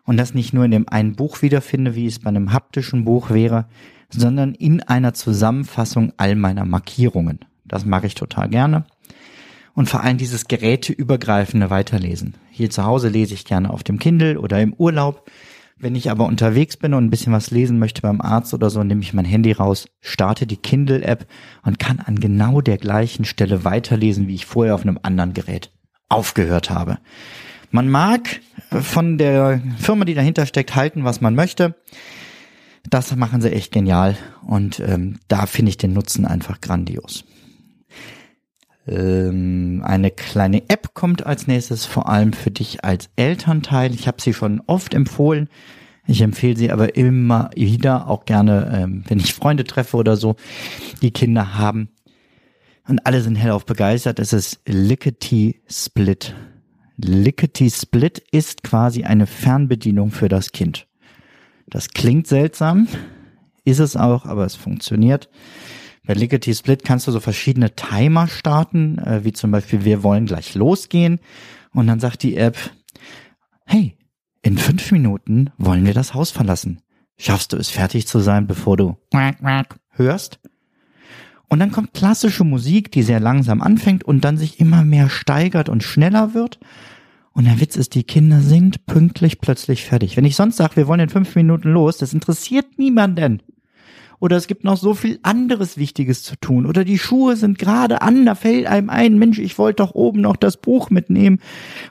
und 0.04 0.18
das 0.18 0.34
nicht 0.34 0.54
nur 0.54 0.66
in 0.66 0.72
dem 0.72 0.90
einen 0.90 1.16
Buch 1.16 1.44
wiederfinde, 1.44 1.96
wie 1.96 2.08
es 2.08 2.20
bei 2.20 2.30
einem 2.30 2.52
haptischen 2.52 3.06
Buch 3.06 3.30
wäre, 3.30 3.68
sondern 4.12 4.54
in 4.54 4.82
einer 4.82 5.14
Zusammenfassung 5.14 6.14
all 6.18 6.36
meiner 6.36 6.66
Markierungen. 6.66 7.40
Das 7.66 7.86
mag 7.86 8.04
ich 8.04 8.16
total 8.16 8.50
gerne 8.50 8.86
und 9.74 9.90
vor 9.90 10.02
allem 10.02 10.18
dieses 10.18 10.48
geräteübergreifende 10.48 11.70
Weiterlesen. 11.70 12.36
Hier 12.50 12.70
zu 12.70 12.86
Hause 12.86 13.10
lese 13.10 13.34
ich 13.34 13.46
gerne 13.46 13.70
auf 13.70 13.84
dem 13.84 14.00
Kindle 14.00 14.40
oder 14.40 14.62
im 14.62 14.74
Urlaub. 14.74 15.30
Wenn 15.78 15.96
ich 15.96 16.12
aber 16.12 16.26
unterwegs 16.26 16.78
bin 16.78 16.94
und 16.94 17.06
ein 17.06 17.10
bisschen 17.10 17.34
was 17.34 17.50
lesen 17.50 17.80
möchte 17.80 18.02
beim 18.02 18.22
Arzt 18.22 18.54
oder 18.54 18.70
so, 18.70 18.84
nehme 18.84 19.02
ich 19.02 19.14
mein 19.14 19.26
Handy 19.26 19.52
raus, 19.52 19.88
starte 20.00 20.46
die 20.46 20.58
Kindle-App 20.58 21.26
und 21.64 21.80
kann 21.80 22.00
an 22.00 22.20
genau 22.20 22.62
der 22.62 22.78
gleichen 22.78 23.26
Stelle 23.26 23.64
weiterlesen, 23.64 24.28
wie 24.28 24.36
ich 24.36 24.46
vorher 24.46 24.76
auf 24.76 24.84
einem 24.84 25.00
anderen 25.02 25.34
Gerät 25.34 25.72
aufgehört 26.08 26.70
habe. 26.70 27.00
Man 27.72 27.90
mag 27.90 28.42
von 28.70 29.18
der 29.18 29.62
Firma, 29.80 30.06
die 30.06 30.14
dahinter 30.14 30.46
steckt, 30.46 30.76
halten, 30.76 31.04
was 31.04 31.22
man 31.22 31.34
möchte. 31.34 31.74
Das 32.90 33.16
machen 33.16 33.42
sie 33.42 33.52
echt 33.52 33.72
genial 33.72 34.18
und 34.46 34.80
ähm, 34.80 35.20
da 35.28 35.46
finde 35.46 35.70
ich 35.70 35.78
den 35.78 35.94
Nutzen 35.94 36.26
einfach 36.26 36.62
grandios. 36.62 37.24
Ähm, 38.88 39.82
eine 39.86 40.12
kleine 40.12 40.70
App 40.70 40.94
kommt 40.94 41.26
als 41.26 41.48
nächstes, 41.48 41.86
vor 41.86 42.10
allem 42.10 42.34
für 42.34 42.52
dich 42.52 42.84
als 42.84 43.10
Elternteil. 43.16 43.94
Ich 43.94 44.08
habe 44.08 44.22
sie 44.22 44.34
schon 44.34 44.62
oft 44.66 44.94
empfohlen. 44.94 45.50
Ich 46.08 46.22
empfehle 46.22 46.58
sie 46.58 46.72
aber 46.72 46.96
immer 46.96 47.52
wieder, 47.56 48.08
auch 48.08 48.26
gerne, 48.26 48.72
ähm, 48.74 49.04
wenn 49.08 49.20
ich 49.20 49.34
Freunde 49.34 49.64
treffe 49.64 49.98
oder 49.98 50.18
so, 50.18 50.36
die 51.02 51.12
Kinder 51.12 51.58
haben. 51.58 51.90
Und 52.88 53.06
alle 53.06 53.22
sind 53.22 53.36
hellauf 53.36 53.66
begeistert. 53.66 54.20
Es 54.20 54.34
ist 54.34 54.60
Lickety 54.66 55.62
Split. 55.70 56.36
Lickety 56.98 57.70
Split 57.70 58.24
ist 58.32 58.64
quasi 58.64 59.04
eine 59.04 59.28
Fernbedienung 59.28 60.12
für 60.12 60.28
das 60.28 60.52
Kind. 60.52 60.88
Das 61.72 61.90
klingt 61.90 62.28
seltsam, 62.28 62.88
ist 63.64 63.80
es 63.80 63.96
auch, 63.96 64.26
aber 64.26 64.46
es 64.46 64.56
funktioniert. 64.56 65.30
Bei 66.06 66.14
Lickety 66.14 66.54
Split 66.54 66.84
kannst 66.84 67.08
du 67.08 67.12
so 67.12 67.20
verschiedene 67.20 67.76
Timer 67.76 68.28
starten, 68.28 69.00
äh, 69.00 69.24
wie 69.24 69.34
zum 69.34 69.52
Beispiel 69.52 69.86
wir 69.86 70.04
wollen 70.04 70.26
gleich 70.26 70.54
losgehen. 70.54 71.20
Und 71.74 71.88
dann 71.88 72.00
sagt 72.00 72.24
die 72.24 72.36
App, 72.36 72.58
hey, 73.66 73.98
in 74.42 74.58
fünf 74.58 74.92
Minuten 74.92 75.52
wollen 75.58 75.86
wir 75.86 75.94
das 75.94 76.14
Haus 76.14 76.30
verlassen. 76.32 76.82
Schaffst 77.18 77.54
du 77.54 77.58
es 77.58 77.70
fertig 77.70 78.08
zu 78.08 78.20
sein, 78.20 78.48
bevor 78.48 78.78
du 78.78 78.98
hörst? 79.92 80.40
Und 81.48 81.60
dann 81.60 81.72
kommt 81.72 81.94
klassische 81.94 82.44
Musik, 82.44 82.92
die 82.92 83.04
sehr 83.04 83.20
langsam 83.20 83.62
anfängt 83.62 84.04
und 84.04 84.22
dann 84.22 84.38
sich 84.38 84.60
immer 84.60 84.84
mehr 84.84 85.10
steigert 85.10 85.70
und 85.70 85.84
schneller 85.84 86.34
wird. 86.34 86.60
Und 87.34 87.46
der 87.46 87.60
Witz 87.60 87.76
ist, 87.76 87.96
die 87.96 88.04
Kinder 88.04 88.42
sind 88.42 88.86
pünktlich 88.86 89.40
plötzlich 89.40 89.86
fertig. 89.86 90.18
Wenn 90.18 90.26
ich 90.26 90.36
sonst 90.36 90.58
sage, 90.58 90.76
wir 90.76 90.88
wollen 90.88 91.00
in 91.00 91.10
fünf 91.10 91.36
Minuten 91.36 91.70
los, 91.70 91.98
das 91.98 92.14
interessiert 92.14 92.78
niemanden. 92.78 93.42
Oder 94.20 94.38
es 94.38 94.46
gibt 94.46 94.64
noch 94.64 94.78
so 94.78 94.94
viel 94.94 95.20
anderes 95.24 95.78
Wichtiges 95.78 96.22
zu 96.22 96.36
tun. 96.36 96.68
Oder 96.68 96.84
die 96.84 97.00
Schuhe 97.00 97.36
sind 97.36 97.58
gerade 97.58 98.04
an, 98.04 98.26
da 98.26 98.36
fällt 98.36 98.68
einem 98.68 98.90
ein, 98.90 99.18
Mensch, 99.18 99.40
ich 99.40 99.58
wollte 99.58 99.84
doch 99.84 99.96
oben 99.96 100.22
noch 100.22 100.36
das 100.36 100.58
Buch 100.58 100.92
mitnehmen. 100.92 101.40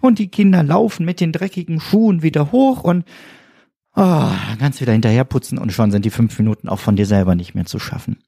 Und 0.01 0.21
die 0.21 0.29
Kinder 0.29 0.63
laufen 0.63 1.05
mit 1.05 1.21
den 1.21 1.33
dreckigen 1.33 1.81
Schuhen 1.81 2.23
wieder 2.23 2.53
hoch 2.53 2.85
und 2.85 3.05
oh, 3.97 4.31
ganz 4.59 4.81
wieder 4.81 4.93
hinterherputzen 4.93 5.59
und 5.59 5.73
schon 5.73 5.91
sind 5.91 6.05
die 6.05 6.11
fünf 6.11 6.39
Minuten 6.39 6.69
auch 6.69 6.79
von 6.79 6.95
dir 6.95 7.07
selber 7.07 7.35
nicht 7.35 7.55
mehr 7.55 7.67
zu 7.67 7.81
schaffen. 7.81 8.19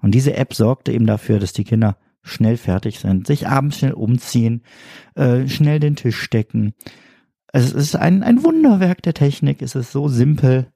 Und 0.00 0.12
diese 0.12 0.34
App 0.34 0.52
sorgte 0.54 0.92
eben 0.92 1.06
dafür, 1.06 1.38
dass 1.38 1.52
die 1.52 1.64
Kinder 1.64 1.96
schnell 2.26 2.56
fertig 2.56 2.98
sind, 2.98 3.26
sich 3.26 3.48
abends 3.48 3.78
schnell 3.78 3.92
umziehen, 3.92 4.62
äh, 5.14 5.46
schnell 5.48 5.80
den 5.80 5.96
Tisch 5.96 6.28
decken. 6.30 6.74
Es 7.52 7.72
ist 7.72 7.96
ein, 7.96 8.22
ein 8.22 8.44
Wunderwerk 8.44 9.02
der 9.02 9.14
Technik, 9.14 9.62
es 9.62 9.74
ist 9.74 9.92
so 9.92 10.08
simpel 10.08 10.68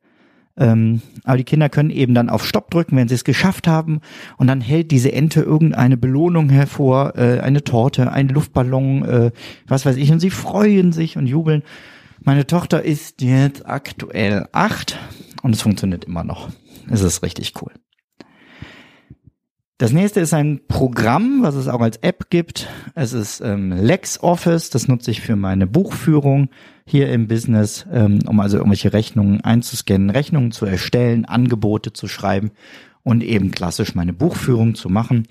ähm, 0.56 1.00
aber 1.24 1.38
die 1.38 1.44
Kinder 1.44 1.68
können 1.68 1.90
eben 1.90 2.14
dann 2.14 2.28
auf 2.28 2.46
Stopp 2.46 2.70
drücken, 2.70 2.96
wenn 2.96 3.08
sie 3.08 3.14
es 3.14 3.24
geschafft 3.24 3.66
haben. 3.66 4.00
Und 4.36 4.46
dann 4.46 4.60
hält 4.60 4.90
diese 4.90 5.12
Ente 5.12 5.40
irgendeine 5.40 5.96
Belohnung 5.96 6.50
hervor, 6.50 7.16
äh, 7.16 7.40
eine 7.40 7.64
Torte, 7.64 8.12
ein 8.12 8.28
Luftballon, 8.28 9.04
äh, 9.04 9.30
was 9.66 9.86
weiß 9.86 9.96
ich. 9.96 10.12
Und 10.12 10.20
sie 10.20 10.30
freuen 10.30 10.92
sich 10.92 11.16
und 11.16 11.26
jubeln. 11.26 11.62
Meine 12.22 12.46
Tochter 12.46 12.82
ist 12.82 13.22
jetzt 13.22 13.66
aktuell 13.66 14.46
acht 14.52 14.98
und 15.42 15.54
es 15.54 15.62
funktioniert 15.62 16.04
immer 16.04 16.24
noch. 16.24 16.50
Es 16.90 17.00
ist 17.00 17.22
richtig 17.22 17.54
cool. 17.62 17.72
Das 19.80 19.92
nächste 19.92 20.20
ist 20.20 20.34
ein 20.34 20.60
Programm, 20.68 21.38
was 21.40 21.54
es 21.54 21.66
auch 21.66 21.80
als 21.80 21.96
App 22.02 22.28
gibt. 22.28 22.68
Es 22.94 23.14
ist 23.14 23.40
ähm, 23.40 23.72
LexOffice, 23.72 24.68
das 24.68 24.88
nutze 24.88 25.10
ich 25.10 25.22
für 25.22 25.36
meine 25.36 25.66
Buchführung 25.66 26.50
hier 26.84 27.10
im 27.10 27.28
Business, 27.28 27.86
ähm, 27.90 28.18
um 28.26 28.40
also 28.40 28.58
irgendwelche 28.58 28.92
Rechnungen 28.92 29.40
einzuscannen, 29.40 30.10
Rechnungen 30.10 30.52
zu 30.52 30.66
erstellen, 30.66 31.24
Angebote 31.24 31.94
zu 31.94 32.08
schreiben 32.08 32.50
und 33.04 33.24
eben 33.24 33.52
klassisch 33.52 33.94
meine 33.94 34.12
Buchführung 34.12 34.74
zu 34.74 34.90
machen. 34.90 35.26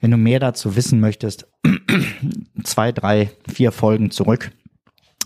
Wenn 0.00 0.12
du 0.12 0.16
mehr 0.16 0.38
dazu 0.38 0.76
wissen 0.76 1.00
möchtest, 1.00 1.48
zwei, 2.62 2.92
drei, 2.92 3.32
vier 3.52 3.72
Folgen 3.72 4.12
zurück 4.12 4.52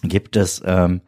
gibt 0.02 0.34
es 0.34 0.62
ähm, 0.64 1.02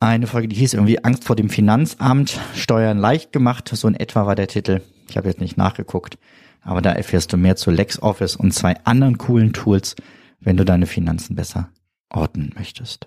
eine 0.00 0.26
Folge, 0.26 0.48
die 0.48 0.56
hieß 0.56 0.72
irgendwie 0.72 1.04
Angst 1.04 1.24
vor 1.24 1.36
dem 1.36 1.50
Finanzamt, 1.50 2.40
Steuern 2.54 2.96
leicht 2.96 3.32
gemacht, 3.32 3.68
so 3.70 3.86
in 3.86 3.96
etwa 3.96 4.24
war 4.24 4.34
der 4.34 4.48
Titel. 4.48 4.80
Ich 5.08 5.16
habe 5.16 5.28
jetzt 5.28 5.40
nicht 5.40 5.56
nachgeguckt, 5.56 6.18
aber 6.62 6.80
da 6.80 6.92
erfährst 6.92 7.32
du 7.32 7.36
mehr 7.36 7.56
zu 7.56 7.70
LexOffice 7.70 8.36
und 8.36 8.52
zwei 8.52 8.76
anderen 8.84 9.18
coolen 9.18 9.52
Tools, 9.52 9.96
wenn 10.40 10.56
du 10.56 10.64
deine 10.64 10.86
Finanzen 10.86 11.36
besser 11.36 11.70
ordnen 12.08 12.52
möchtest. 12.56 13.06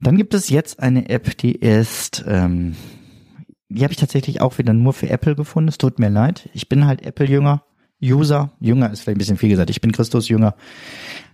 Dann 0.00 0.16
gibt 0.16 0.34
es 0.34 0.48
jetzt 0.48 0.80
eine 0.80 1.08
App, 1.08 1.36
die 1.36 1.52
ist, 1.52 2.24
ähm, 2.26 2.74
die 3.68 3.82
habe 3.82 3.92
ich 3.92 3.98
tatsächlich 3.98 4.40
auch 4.40 4.58
wieder 4.58 4.72
nur 4.72 4.92
für 4.92 5.10
Apple 5.10 5.36
gefunden. 5.36 5.68
Es 5.68 5.78
tut 5.78 5.98
mir 5.98 6.08
leid. 6.08 6.48
Ich 6.54 6.68
bin 6.68 6.86
halt 6.86 7.02
Apple-Jünger, 7.02 7.64
User. 8.02 8.52
Jünger 8.60 8.90
ist 8.90 9.00
vielleicht 9.02 9.16
ein 9.16 9.18
bisschen 9.18 9.36
viel 9.36 9.50
gesagt. 9.50 9.70
Ich 9.70 9.80
bin 9.80 9.92
Christus-Jünger. 9.92 10.56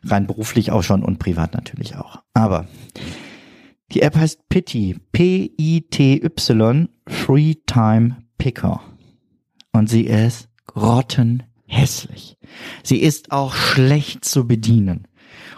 Rein 0.04 0.26
beruflich 0.26 0.72
auch 0.72 0.82
schon 0.82 1.04
und 1.04 1.18
privat 1.18 1.54
natürlich 1.54 1.96
auch. 1.96 2.22
Aber 2.34 2.66
die 3.92 4.02
App 4.02 4.16
heißt 4.16 4.48
Pity. 4.48 4.98
P-I-T-Y 5.12 6.88
Free 7.06 7.54
Time 7.66 8.16
Picker 8.36 8.82
und 9.76 9.88
sie 9.88 10.06
ist 10.06 10.48
grottenhässlich. 10.66 12.36
Sie 12.82 12.98
ist 12.98 13.32
auch 13.32 13.54
schlecht 13.54 14.24
zu 14.24 14.46
bedienen. 14.46 15.06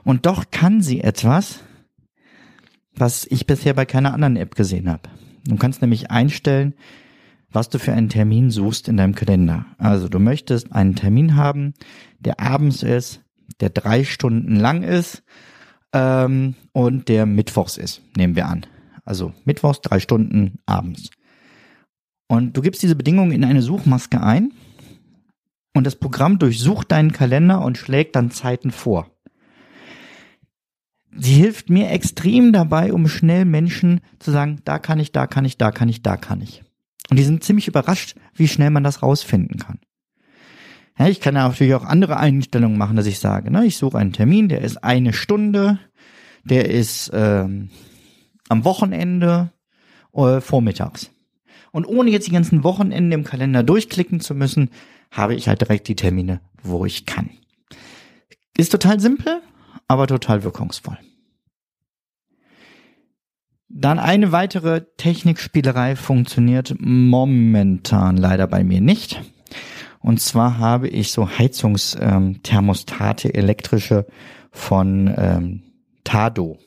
Und 0.04 0.26
doch 0.26 0.50
kann 0.50 0.82
sie 0.82 1.00
etwas, 1.00 1.60
was 2.94 3.26
ich 3.30 3.46
bisher 3.46 3.74
bei 3.74 3.84
keiner 3.84 4.12
anderen 4.12 4.36
App 4.36 4.54
gesehen 4.54 4.88
habe. 4.88 5.08
Du 5.44 5.56
kannst 5.56 5.80
nämlich 5.82 6.10
einstellen, 6.10 6.74
was 7.50 7.68
du 7.68 7.78
für 7.78 7.92
einen 7.92 8.08
Termin 8.08 8.50
suchst 8.50 8.88
in 8.88 8.96
deinem 8.96 9.14
Kalender. 9.14 9.66
Also 9.78 10.08
du 10.08 10.18
möchtest 10.18 10.72
einen 10.72 10.94
Termin 10.94 11.36
haben, 11.36 11.74
der 12.18 12.40
abends 12.40 12.82
ist, 12.82 13.22
der 13.60 13.70
drei 13.70 14.04
Stunden 14.04 14.56
lang 14.56 14.82
ist 14.82 15.22
ähm, 15.92 16.54
und 16.72 17.08
der 17.08 17.24
mittwochs 17.24 17.76
ist, 17.78 18.02
nehmen 18.16 18.36
wir 18.36 18.46
an. 18.46 18.66
Also 19.04 19.32
mittwochs 19.44 19.80
drei 19.80 20.00
Stunden 20.00 20.58
abends. 20.66 21.10
Und 22.28 22.56
du 22.56 22.60
gibst 22.60 22.82
diese 22.82 22.94
Bedingungen 22.94 23.32
in 23.32 23.44
eine 23.44 23.62
Suchmaske 23.62 24.22
ein 24.22 24.52
und 25.74 25.84
das 25.84 25.96
Programm 25.96 26.38
durchsucht 26.38 26.92
deinen 26.92 27.12
Kalender 27.12 27.62
und 27.62 27.78
schlägt 27.78 28.14
dann 28.16 28.30
Zeiten 28.30 28.70
vor. 28.70 29.10
Sie 31.16 31.32
hilft 31.32 31.70
mir 31.70 31.90
extrem 31.90 32.52
dabei, 32.52 32.92
um 32.92 33.08
schnell 33.08 33.44
Menschen 33.44 34.00
zu 34.18 34.30
sagen, 34.30 34.60
da 34.64 34.78
kann 34.78 35.00
ich, 35.00 35.10
da 35.10 35.26
kann 35.26 35.44
ich, 35.46 35.56
da 35.56 35.72
kann 35.72 35.88
ich, 35.88 36.02
da 36.02 36.16
kann 36.16 36.42
ich. 36.42 36.62
Und 37.10 37.16
die 37.18 37.24
sind 37.24 37.42
ziemlich 37.42 37.66
überrascht, 37.66 38.14
wie 38.34 38.46
schnell 38.46 38.70
man 38.70 38.84
das 38.84 39.02
rausfinden 39.02 39.58
kann. 39.58 39.78
Ja, 40.98 41.08
ich 41.08 41.20
kann 41.20 41.34
natürlich 41.34 41.74
auch 41.74 41.84
andere 41.84 42.18
Einstellungen 42.18 42.76
machen, 42.76 42.96
dass 42.96 43.06
ich 43.06 43.20
sage, 43.20 43.50
ne, 43.50 43.64
ich 43.64 43.78
suche 43.78 43.98
einen 43.98 44.12
Termin, 44.12 44.48
der 44.48 44.60
ist 44.60 44.84
eine 44.84 45.12
Stunde, 45.12 45.78
der 46.44 46.68
ist 46.68 47.10
ähm, 47.14 47.70
am 48.48 48.64
Wochenende 48.64 49.52
äh, 50.12 50.40
vormittags. 50.40 51.10
Und 51.72 51.86
ohne 51.86 52.10
jetzt 52.10 52.26
die 52.26 52.32
ganzen 52.32 52.64
Wochenende 52.64 53.14
im 53.14 53.24
Kalender 53.24 53.62
durchklicken 53.62 54.20
zu 54.20 54.34
müssen, 54.34 54.70
habe 55.10 55.34
ich 55.34 55.48
halt 55.48 55.60
direkt 55.60 55.88
die 55.88 55.96
Termine, 55.96 56.40
wo 56.62 56.84
ich 56.84 57.06
kann. 57.06 57.30
Ist 58.56 58.72
total 58.72 59.00
simpel, 59.00 59.40
aber 59.86 60.06
total 60.06 60.44
wirkungsvoll. 60.44 60.98
Dann 63.68 63.98
eine 63.98 64.32
weitere 64.32 64.86
Technikspielerei 64.96 65.94
funktioniert 65.94 66.74
momentan 66.78 68.16
leider 68.16 68.46
bei 68.46 68.64
mir 68.64 68.80
nicht. 68.80 69.20
Und 70.00 70.20
zwar 70.20 70.58
habe 70.58 70.88
ich 70.88 71.12
so 71.12 71.28
Heizungsthermostate 71.28 73.34
elektrische 73.34 74.06
von 74.50 75.14
ähm, 75.16 75.62
Tado. 76.04 76.58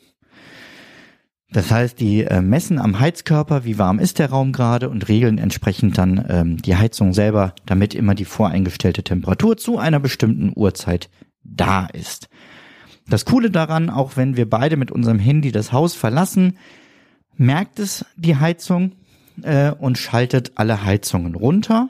Das 1.53 1.69
heißt, 1.69 1.99
die 1.99 2.23
äh, 2.23 2.41
messen 2.41 2.79
am 2.79 2.99
Heizkörper, 2.99 3.65
wie 3.65 3.77
warm 3.77 3.99
ist 3.99 4.19
der 4.19 4.29
Raum 4.29 4.53
gerade 4.53 4.89
und 4.89 5.09
regeln 5.09 5.37
entsprechend 5.37 5.97
dann 5.97 6.25
ähm, 6.29 6.61
die 6.61 6.77
Heizung 6.77 7.13
selber, 7.13 7.53
damit 7.65 7.93
immer 7.93 8.15
die 8.15 8.25
voreingestellte 8.25 9.03
Temperatur 9.03 9.57
zu 9.57 9.77
einer 9.77 9.99
bestimmten 9.99 10.53
Uhrzeit 10.55 11.09
da 11.43 11.87
ist. 11.87 12.29
Das 13.09 13.25
Coole 13.25 13.51
daran, 13.51 13.89
auch 13.89 14.15
wenn 14.15 14.37
wir 14.37 14.49
beide 14.49 14.77
mit 14.77 14.91
unserem 14.91 15.19
Handy 15.19 15.51
das 15.51 15.73
Haus 15.73 15.93
verlassen, 15.93 16.57
merkt 17.35 17.79
es 17.79 18.05
die 18.15 18.37
Heizung 18.37 18.93
äh, 19.41 19.71
und 19.71 19.97
schaltet 19.97 20.53
alle 20.55 20.85
Heizungen 20.85 21.35
runter. 21.35 21.89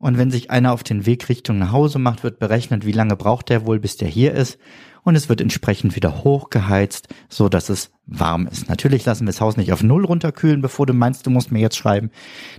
Und 0.00 0.16
wenn 0.16 0.30
sich 0.30 0.50
einer 0.50 0.72
auf 0.72 0.82
den 0.82 1.04
Weg 1.04 1.28
Richtung 1.28 1.58
nach 1.58 1.72
Hause 1.72 1.98
macht, 1.98 2.24
wird 2.24 2.38
berechnet, 2.38 2.86
wie 2.86 2.92
lange 2.92 3.16
braucht 3.16 3.50
der 3.50 3.66
wohl, 3.66 3.78
bis 3.78 3.98
der 3.98 4.08
hier 4.08 4.32
ist 4.32 4.58
und 5.02 5.14
es 5.14 5.28
wird 5.28 5.42
entsprechend 5.42 5.94
wieder 5.94 6.24
hochgeheizt, 6.24 7.08
so 7.28 7.50
dass 7.50 7.68
es 7.68 7.90
warm 8.06 8.46
ist. 8.46 8.68
Natürlich 8.68 9.04
lassen 9.04 9.24
wir 9.24 9.32
das 9.32 9.42
Haus 9.42 9.58
nicht 9.58 9.72
auf 9.74 9.82
Null 9.82 10.06
runterkühlen, 10.06 10.62
bevor 10.62 10.86
du 10.86 10.94
meinst, 10.94 11.26
du 11.26 11.30
musst 11.30 11.52
mir 11.52 11.60
jetzt 11.60 11.76
schreiben, 11.76 12.10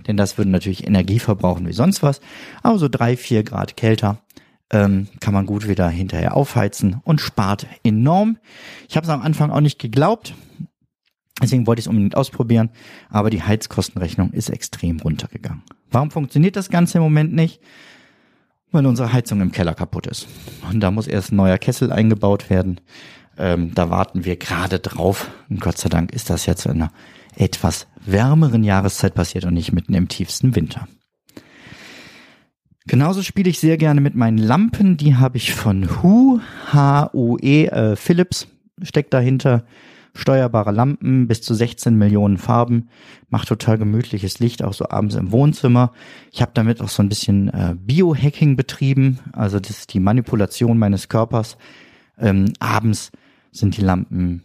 denn 0.06 0.16
das 0.16 0.38
würde 0.38 0.50
natürlich 0.50 0.86
Energie 0.86 1.18
verbrauchen 1.18 1.66
wie 1.66 1.72
sonst 1.72 2.02
was. 2.02 2.20
Aber 2.62 2.78
so 2.78 2.88
drei, 2.88 3.16
vier 3.16 3.42
Grad 3.42 3.76
kälter 3.76 4.18
ähm, 4.70 5.08
kann 5.18 5.34
man 5.34 5.46
gut 5.46 5.66
wieder 5.66 5.88
hinterher 5.88 6.36
aufheizen 6.36 7.00
und 7.02 7.20
spart 7.20 7.66
enorm. 7.82 8.38
Ich 8.88 8.96
habe 8.96 9.04
es 9.04 9.10
am 9.10 9.20
Anfang 9.20 9.50
auch 9.50 9.60
nicht 9.60 9.80
geglaubt, 9.80 10.34
deswegen 11.42 11.66
wollte 11.66 11.80
ich 11.80 11.86
es 11.86 11.90
unbedingt 11.90 12.16
ausprobieren, 12.16 12.70
aber 13.10 13.30
die 13.30 13.42
Heizkostenrechnung 13.42 14.30
ist 14.30 14.48
extrem 14.48 15.00
runtergegangen. 15.00 15.62
Warum 15.92 16.10
funktioniert 16.10 16.56
das 16.56 16.68
Ganze 16.68 16.98
im 16.98 17.04
Moment 17.04 17.32
nicht? 17.32 17.60
weil 18.72 18.86
unsere 18.86 19.12
Heizung 19.12 19.40
im 19.40 19.52
Keller 19.52 19.74
kaputt 19.74 20.06
ist. 20.06 20.26
Und 20.70 20.80
da 20.80 20.90
muss 20.90 21.06
erst 21.06 21.30
ein 21.30 21.36
neuer 21.36 21.58
Kessel 21.58 21.92
eingebaut 21.92 22.50
werden. 22.50 22.80
Ähm, 23.38 23.72
da 23.74 23.90
warten 23.90 24.24
wir 24.24 24.36
gerade 24.36 24.80
drauf. 24.80 25.30
Und 25.48 25.60
Gott 25.60 25.78
sei 25.78 25.88
Dank 25.88 26.12
ist 26.12 26.30
das 26.30 26.46
jetzt 26.46 26.66
in 26.66 26.72
einer 26.72 26.92
etwas 27.36 27.86
wärmeren 28.04 28.64
Jahreszeit 28.64 29.14
passiert 29.14 29.44
und 29.44 29.54
nicht 29.54 29.72
mitten 29.72 29.94
im 29.94 30.08
tiefsten 30.08 30.56
Winter. 30.56 30.88
Genauso 32.86 33.22
spiele 33.22 33.48
ich 33.48 33.60
sehr 33.60 33.76
gerne 33.76 34.00
mit 34.00 34.16
meinen 34.16 34.38
Lampen. 34.38 34.96
Die 34.96 35.16
habe 35.16 35.36
ich 35.36 35.54
von 35.54 36.02
Hu, 36.02 36.40
H-U-E, 36.72 37.66
äh, 37.66 37.96
Philips 37.96 38.48
steckt 38.82 39.14
dahinter 39.14 39.64
steuerbare 40.14 40.72
Lampen, 40.72 41.26
bis 41.26 41.42
zu 41.42 41.54
16 41.54 41.96
Millionen 41.96 42.38
Farben, 42.38 42.88
macht 43.30 43.48
total 43.48 43.78
gemütliches 43.78 44.38
Licht, 44.38 44.62
auch 44.62 44.74
so 44.74 44.88
abends 44.88 45.14
im 45.14 45.32
Wohnzimmer. 45.32 45.92
Ich 46.30 46.42
habe 46.42 46.52
damit 46.54 46.80
auch 46.80 46.88
so 46.88 47.02
ein 47.02 47.08
bisschen 47.08 47.48
äh, 47.48 47.74
Biohacking 47.78 48.56
betrieben, 48.56 49.18
also 49.32 49.58
das 49.58 49.70
ist 49.70 49.94
die 49.94 50.00
Manipulation 50.00 50.78
meines 50.78 51.08
Körpers. 51.08 51.56
Ähm, 52.18 52.52
abends 52.58 53.10
sind 53.50 53.76
die 53.76 53.82
Lampen 53.82 54.42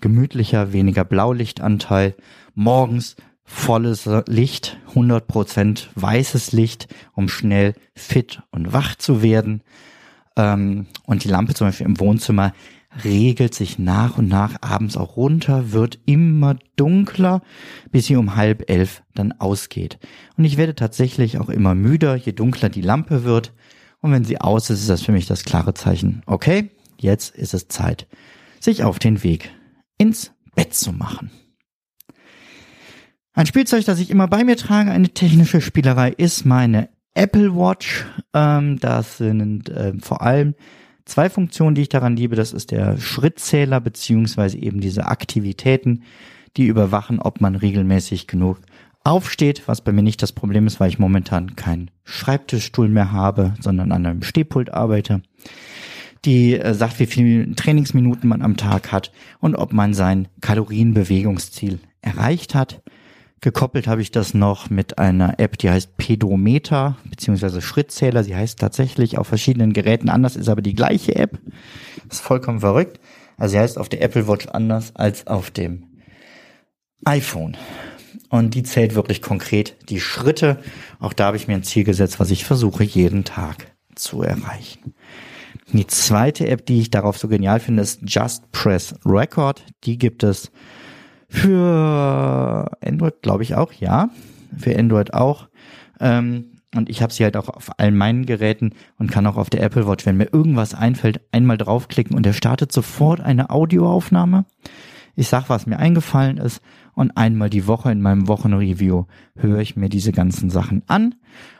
gemütlicher, 0.00 0.72
weniger 0.72 1.04
Blaulichtanteil. 1.04 2.14
Morgens 2.54 3.16
volles 3.44 4.08
Licht, 4.26 4.78
100% 4.94 5.88
weißes 5.94 6.52
Licht, 6.52 6.88
um 7.14 7.28
schnell 7.28 7.74
fit 7.94 8.42
und 8.50 8.72
wach 8.72 8.94
zu 8.94 9.22
werden. 9.22 9.62
Ähm, 10.36 10.86
und 11.04 11.24
die 11.24 11.28
Lampe 11.28 11.54
zum 11.54 11.68
Beispiel 11.68 11.86
im 11.86 12.00
Wohnzimmer 12.00 12.52
regelt 13.04 13.54
sich 13.54 13.78
nach 13.78 14.18
und 14.18 14.28
nach 14.28 14.56
abends 14.60 14.96
auch 14.96 15.16
runter, 15.16 15.72
wird 15.72 15.98
immer 16.06 16.56
dunkler, 16.76 17.42
bis 17.90 18.06
sie 18.06 18.16
um 18.16 18.36
halb 18.36 18.70
elf 18.70 19.02
dann 19.14 19.32
ausgeht. 19.32 19.98
Und 20.36 20.44
ich 20.44 20.56
werde 20.56 20.74
tatsächlich 20.74 21.38
auch 21.38 21.48
immer 21.48 21.74
müder, 21.74 22.16
je 22.16 22.32
dunkler 22.32 22.68
die 22.68 22.82
Lampe 22.82 23.24
wird. 23.24 23.52
Und 24.00 24.12
wenn 24.12 24.24
sie 24.24 24.40
aus 24.40 24.70
ist, 24.70 24.80
ist 24.80 24.90
das 24.90 25.02
für 25.02 25.12
mich 25.12 25.26
das 25.26 25.44
klare 25.44 25.74
Zeichen, 25.74 26.22
okay, 26.26 26.70
jetzt 26.98 27.34
ist 27.34 27.54
es 27.54 27.68
Zeit, 27.68 28.06
sich 28.60 28.84
auf 28.84 28.98
den 28.98 29.22
Weg 29.22 29.50
ins 29.98 30.32
Bett 30.54 30.74
zu 30.74 30.92
machen. 30.92 31.30
Ein 33.34 33.46
Spielzeug, 33.46 33.84
das 33.86 33.98
ich 33.98 34.10
immer 34.10 34.28
bei 34.28 34.44
mir 34.44 34.56
trage, 34.56 34.90
eine 34.90 35.08
technische 35.08 35.62
Spielerei, 35.62 36.10
ist 36.10 36.44
meine 36.44 36.90
Apple 37.14 37.54
Watch. 37.54 38.04
Ähm, 38.34 38.78
das 38.78 39.18
sind 39.18 39.68
äh, 39.70 39.94
vor 40.00 40.20
allem 40.22 40.54
zwei 41.04 41.30
Funktionen, 41.30 41.74
die 41.74 41.82
ich 41.82 41.88
daran 41.88 42.16
liebe. 42.16 42.36
Das 42.36 42.52
ist 42.52 42.70
der 42.70 42.98
Schrittzähler 42.98 43.80
beziehungsweise 43.80 44.58
eben 44.58 44.80
diese 44.80 45.06
Aktivitäten, 45.06 46.02
die 46.56 46.66
überwachen, 46.66 47.18
ob 47.18 47.40
man 47.40 47.56
regelmäßig 47.56 48.26
genug 48.26 48.58
aufsteht, 49.04 49.66
was 49.66 49.80
bei 49.80 49.92
mir 49.92 50.02
nicht 50.02 50.22
das 50.22 50.32
Problem 50.32 50.66
ist, 50.66 50.78
weil 50.78 50.88
ich 50.88 50.98
momentan 50.98 51.56
keinen 51.56 51.90
Schreibtischstuhl 52.04 52.88
mehr 52.88 53.12
habe, 53.12 53.54
sondern 53.60 53.92
an 53.92 54.06
einem 54.06 54.22
Stehpult 54.22 54.72
arbeite. 54.72 55.22
Die 56.24 56.54
äh, 56.54 56.72
sagt, 56.74 57.00
wie 57.00 57.06
viele 57.06 57.54
Trainingsminuten 57.54 58.28
man 58.28 58.42
am 58.42 58.56
Tag 58.56 58.92
hat 58.92 59.10
und 59.40 59.56
ob 59.56 59.72
man 59.72 59.92
sein 59.92 60.28
Kalorienbewegungsziel 60.40 61.80
erreicht 62.00 62.54
hat. 62.54 62.80
Gekoppelt 63.42 63.88
habe 63.88 64.00
ich 64.00 64.12
das 64.12 64.34
noch 64.34 64.70
mit 64.70 64.98
einer 64.98 65.40
App, 65.40 65.58
die 65.58 65.68
heißt 65.68 65.96
Pedometer 65.96 66.96
beziehungsweise 67.04 67.60
Schrittzähler. 67.60 68.22
Sie 68.22 68.36
heißt 68.36 68.60
tatsächlich 68.60 69.18
auf 69.18 69.26
verschiedenen 69.26 69.72
Geräten 69.72 70.08
anders, 70.08 70.36
ist 70.36 70.48
aber 70.48 70.62
die 70.62 70.76
gleiche 70.76 71.16
App. 71.16 71.40
ist 72.08 72.20
vollkommen 72.20 72.60
verrückt. 72.60 73.00
Also 73.36 73.52
sie 73.52 73.58
heißt 73.58 73.78
auf 73.78 73.88
der 73.88 74.00
Apple 74.00 74.28
Watch 74.28 74.46
anders 74.46 74.94
als 74.94 75.26
auf 75.26 75.50
dem 75.50 75.88
iPhone. 77.04 77.56
Und 78.28 78.54
die 78.54 78.62
zählt 78.62 78.94
wirklich 78.94 79.20
konkret 79.20 79.74
die 79.88 80.00
Schritte. 80.00 80.58
Auch 81.00 81.12
da 81.12 81.26
habe 81.26 81.36
ich 81.36 81.48
mir 81.48 81.54
ein 81.54 81.64
Ziel 81.64 81.82
gesetzt, 81.82 82.20
was 82.20 82.30
ich 82.30 82.44
versuche 82.44 82.84
jeden 82.84 83.24
Tag 83.24 83.72
zu 83.96 84.22
erreichen. 84.22 84.94
Die 85.72 85.88
zweite 85.88 86.46
App, 86.46 86.64
die 86.64 86.78
ich 86.78 86.90
darauf 86.90 87.18
so 87.18 87.26
genial 87.26 87.58
finde, 87.58 87.82
ist 87.82 88.02
Just 88.06 88.52
Press 88.52 88.94
Record. 89.04 89.64
Die 89.82 89.98
gibt 89.98 90.22
es 90.22 90.52
für 91.32 92.70
Android 92.84 93.22
glaube 93.22 93.42
ich 93.42 93.54
auch, 93.54 93.72
ja. 93.72 94.10
Für 94.58 94.78
Android 94.78 95.14
auch. 95.14 95.48
Ähm, 95.98 96.44
und 96.74 96.90
ich 96.90 97.02
habe 97.02 97.12
sie 97.12 97.24
halt 97.24 97.38
auch 97.38 97.48
auf 97.48 97.78
allen 97.78 97.96
meinen 97.96 98.26
Geräten 98.26 98.72
und 98.98 99.10
kann 99.10 99.26
auch 99.26 99.38
auf 99.38 99.48
der 99.48 99.62
Apple 99.62 99.88
Watch, 99.88 100.04
wenn 100.04 100.18
mir 100.18 100.32
irgendwas 100.32 100.74
einfällt, 100.74 101.20
einmal 101.32 101.56
draufklicken 101.56 102.14
und 102.14 102.26
er 102.26 102.34
startet 102.34 102.70
sofort 102.70 103.20
eine 103.20 103.48
Audioaufnahme. 103.48 104.44
Ich 105.16 105.28
sag, 105.28 105.48
was 105.48 105.66
mir 105.66 105.78
eingefallen 105.78 106.36
ist 106.36 106.60
und 106.94 107.16
einmal 107.16 107.48
die 107.48 107.66
Woche 107.66 107.90
in 107.90 108.02
meinem 108.02 108.28
Wochenreview 108.28 109.04
höre 109.34 109.60
ich 109.60 109.74
mir 109.74 109.88
diese 109.88 110.12
ganzen 110.12 110.50
Sachen 110.50 110.82
an 110.86 111.14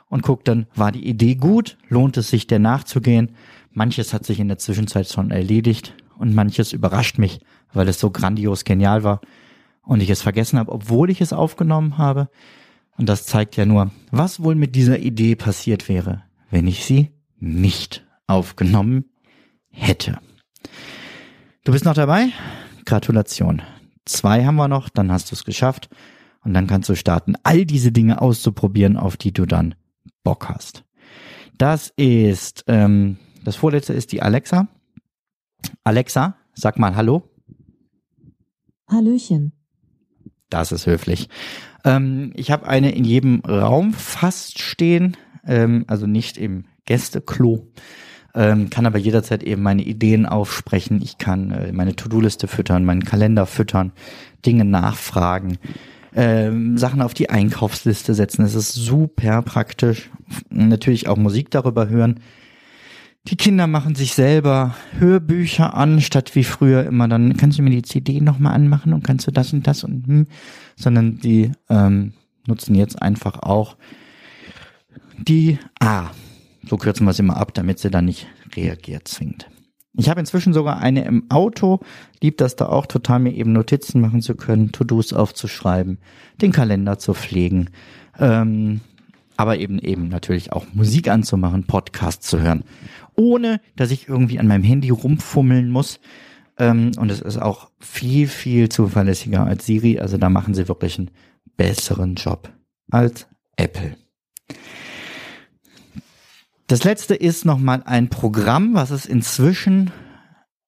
und 0.09 0.23
guck 0.23 0.45
dann, 0.45 0.67
war 0.75 0.93
die 0.93 1.07
Idee 1.07 1.35
gut, 1.35 1.79
lohnt 1.89 2.19
es 2.19 2.29
sich 2.29 2.47
der 2.47 2.59
nachzugehen. 2.59 3.33
Manches 3.73 4.13
hat 4.13 4.27
sich 4.27 4.39
in 4.39 4.49
der 4.49 4.59
Zwischenzeit 4.59 5.09
schon 5.09 5.31
erledigt 5.31 5.95
und 6.19 6.35
manches 6.35 6.75
überrascht 6.75 7.19
mich, 7.19 7.41
weil 7.73 7.89
es 7.89 7.99
so 7.99 8.11
grandios 8.11 8.65
genial 8.65 9.03
war 9.03 9.23
und 9.85 10.01
ich 10.01 10.11
es 10.11 10.23
vergessen 10.23 10.59
habe, 10.59 10.73
obwohl 10.73 11.11
ich 11.11 11.21
es 11.21 11.33
aufgenommen 11.33 11.99
habe. 11.99 12.29
Und 12.97 13.09
das 13.09 13.27
zeigt 13.27 13.57
ja 13.57 13.67
nur, 13.67 13.91
was 14.11 14.43
wohl 14.43 14.55
mit 14.55 14.77
dieser 14.77 14.99
Idee 14.99 15.35
passiert 15.35 15.89
wäre, 15.89 16.23
wenn 16.51 16.67
ich 16.67 16.85
sie 16.85 17.11
nicht 17.39 18.07
aufgenommen 18.27 19.07
hätte. 19.71 20.19
Du 21.65 21.73
bist 21.73 21.85
noch 21.85 21.95
dabei? 21.95 22.29
Gratulation. 22.85 23.63
Zwei 24.05 24.45
haben 24.45 24.57
wir 24.57 24.69
noch, 24.69 24.89
dann 24.89 25.13
hast 25.13 25.31
du 25.31 25.35
es 25.35 25.45
geschafft 25.45 25.89
und 26.45 26.55
dann 26.55 26.67
kannst 26.67 26.89
du 26.89 26.95
starten, 26.95 27.35
all 27.43 27.65
diese 27.65 27.93
Dinge 27.93 28.21
auszuprobieren, 28.21 28.97
auf 28.97 29.17
die 29.17 29.33
du 29.33 29.47
dann 29.47 29.75
Bock 30.25 30.49
hast. 30.49 30.85
Das 31.59 31.93
ist, 31.97 32.65
ähm, 32.67 33.19
das 33.45 33.57
vorletzte 33.57 33.93
ist 33.93 34.13
die 34.13 34.23
Alexa. 34.23 34.69
Alexa, 35.85 36.37
sag 36.55 36.79
mal 36.79 36.97
Hallo. 36.97 37.23
Hallöchen. 38.89 39.53
Das 40.53 40.71
ist 40.71 40.87
höflich. 40.87 41.29
Ähm, 41.85 42.33
ich 42.35 42.51
habe 42.51 42.69
eine 42.69 42.95
in 42.95 43.05
jedem 43.05 43.41
Raum 43.41 43.95
fast 43.95 44.61
stehen, 44.61 45.17
ähm, 45.47 45.85
also 45.87 46.07
nicht 46.07 46.37
im 46.37 46.65
Gästeklo. 46.85 47.67
Ähm, 48.35 48.71
kann 48.71 48.87
aber 48.87 48.99
jederzeit 48.99 49.43
eben 49.43 49.63
meine 49.63 49.83
Ideen 49.83 50.27
aufsprechen. 50.27 51.01
Ich 51.03 51.19
kann 51.19 51.51
äh, 51.51 51.73
meine 51.73 51.97
To-Do-Liste 51.97 52.49
füttern, 52.49 52.85
meinen 52.85 53.05
Kalender 53.05 53.47
füttern, 53.47 53.93
Dinge 54.45 54.65
nachfragen, 54.65 55.59
ähm, 56.15 56.77
Sachen 56.79 57.03
auf 57.03 57.15
die 57.15 57.31
Einkaufsliste 57.31 58.15
setzen. 58.15 58.45
Es 58.45 58.55
ist 58.55 58.73
super 58.73 59.43
praktisch. 59.43 60.11
Natürlich 60.51 61.09
auch 61.09 61.17
Musik 61.17 61.51
darüber 61.51 61.89
hören. 61.89 62.21
Die 63.29 63.37
Kinder 63.37 63.69
machen 63.69 63.95
sich 63.95 64.15
selber 64.15 64.75
Hörbücher 64.99 65.75
an, 65.75 66.01
statt 66.01 66.35
wie 66.35 66.43
früher 66.43 66.85
immer 66.85 67.07
dann, 67.07 67.37
kannst 67.37 67.59
du 67.59 67.63
mir 67.63 67.71
die 67.71 67.83
CD 67.83 68.21
nochmal 68.21 68.55
anmachen 68.55 68.93
und 68.93 69.05
kannst 69.05 69.27
du 69.27 69.31
das 69.31 69.53
und 69.53 69.67
das 69.67 69.85
und 69.85 70.07
hm, 70.07 70.27
sondern 70.77 71.19
die 71.19 71.53
ähm, 71.69 72.15
nutzen 72.47 72.75
jetzt 72.75 73.01
einfach 73.01 73.39
auch 73.41 73.77
die 75.19 75.59
A. 75.79 76.01
Ah, 76.01 76.11
so 76.69 76.77
kürzen 76.77 77.07
wir 77.07 77.11
es 77.11 77.19
immer 77.19 77.37
ab, 77.37 77.55
damit 77.55 77.79
sie 77.79 77.91
dann 77.91 78.07
nicht 78.07 78.27
reagiert 78.57 79.07
zwingt. 79.07 79.49
Ich 79.95 80.09
habe 80.09 80.21
inzwischen 80.21 80.53
sogar 80.53 80.79
eine 80.79 81.05
im 81.05 81.31
Auto, 81.31 81.81
lieb 82.23 82.39
das 82.39 82.57
da 82.57 82.67
auch 82.67 82.87
total, 82.87 83.21
mir 83.21 83.33
eben 83.35 83.53
Notizen 83.53 84.01
machen 84.01 84.23
zu 84.23 84.35
können, 84.35 84.73
To-Dos 84.73 85.13
aufzuschreiben, 85.13 85.99
den 86.41 86.51
Kalender 86.51 86.99
zu 86.99 87.15
pflegen, 87.15 87.71
ähm, 88.19 88.81
aber 89.37 89.59
eben 89.59 89.79
eben 89.79 90.09
natürlich 90.09 90.53
auch 90.53 90.67
Musik 90.73 91.09
anzumachen, 91.09 91.67
Podcasts 91.67 92.29
zu 92.29 92.41
hören, 92.41 92.65
ohne 93.17 93.61
dass 93.77 93.91
ich 93.91 94.09
irgendwie 94.09 94.39
an 94.39 94.47
meinem 94.47 94.65
Handy 94.65 94.91
rumfummeln 94.91 95.71
muss. 95.71 96.01
Ähm, 96.59 96.93
und 96.97 97.11
es 97.11 97.21
ist 97.21 97.39
auch 97.39 97.71
viel, 97.81 98.29
viel 98.29 98.69
zuverlässiger 98.69 99.47
als 99.47 99.67
Siri. 99.67 99.99
Also 99.99 100.19
da 100.19 100.29
machen 100.29 100.55
sie 100.55 100.69
wirklich 100.69 100.99
einen 100.99 101.11
besseren 101.57 102.15
Job 102.15 102.51
als 102.91 103.27
Apple. 103.57 103.97
Das 106.67 106.85
letzte 106.85 107.15
ist 107.15 107.45
nochmal 107.45 107.83
ein 107.85 108.09
Programm, 108.09 108.75
was 108.75 108.91
es 108.91 109.05
inzwischen 109.05 109.91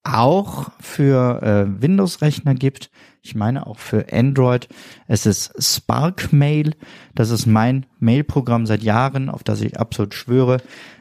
auch 0.04 0.70
für 0.80 1.42
äh, 1.42 1.82
Windows-Rechner 1.82 2.54
gibt. 2.54 2.90
Ich 3.22 3.34
meine 3.34 3.66
auch 3.66 3.78
für 3.78 4.12
Android. 4.12 4.68
Es 5.08 5.24
ist 5.24 5.52
Spark 5.58 6.32
Mail. 6.32 6.74
Das 7.14 7.30
ist 7.30 7.46
mein 7.46 7.86
Mail-Programm 7.98 8.66
seit 8.66 8.82
Jahren, 8.82 9.30
auf 9.30 9.42
das 9.42 9.62
ich 9.62 9.80
absolut 9.80 10.14
schwöre. 10.14 10.58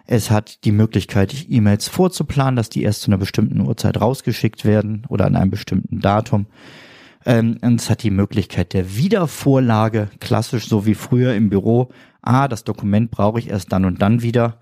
Es 0.08 0.32
hat 0.32 0.64
die 0.64 0.72
Möglichkeit, 0.72 1.46
E-Mails 1.50 1.90
vorzuplanen, 1.90 2.56
dass 2.56 2.70
die 2.70 2.84
erst 2.84 3.02
zu 3.02 3.12
einer 3.12 3.18
bestimmten 3.18 3.60
Uhrzeit 3.60 4.00
rausgeschickt 4.00 4.64
werden 4.64 5.04
oder 5.10 5.26
an 5.26 5.36
einem 5.36 5.52
bestimmten 5.52 6.00
Datum. 6.00 6.46
Ähm, 7.26 7.58
und 7.62 7.82
es 7.82 7.90
hat 7.90 8.04
die 8.04 8.12
Möglichkeit 8.12 8.74
der 8.74 8.96
Wiedervorlage, 8.96 10.10
klassisch 10.20 10.68
so 10.68 10.86
wie 10.86 10.96
früher 10.96 11.36
im 11.36 11.50
Büro. 11.50 11.90
Ah, 12.22 12.48
das 12.48 12.64
Dokument 12.64 13.12
brauche 13.12 13.40
ich 13.40 13.50
erst 13.50 13.74
dann 13.74 13.84
und 13.84 14.02
dann 14.02 14.22
wieder 14.22 14.58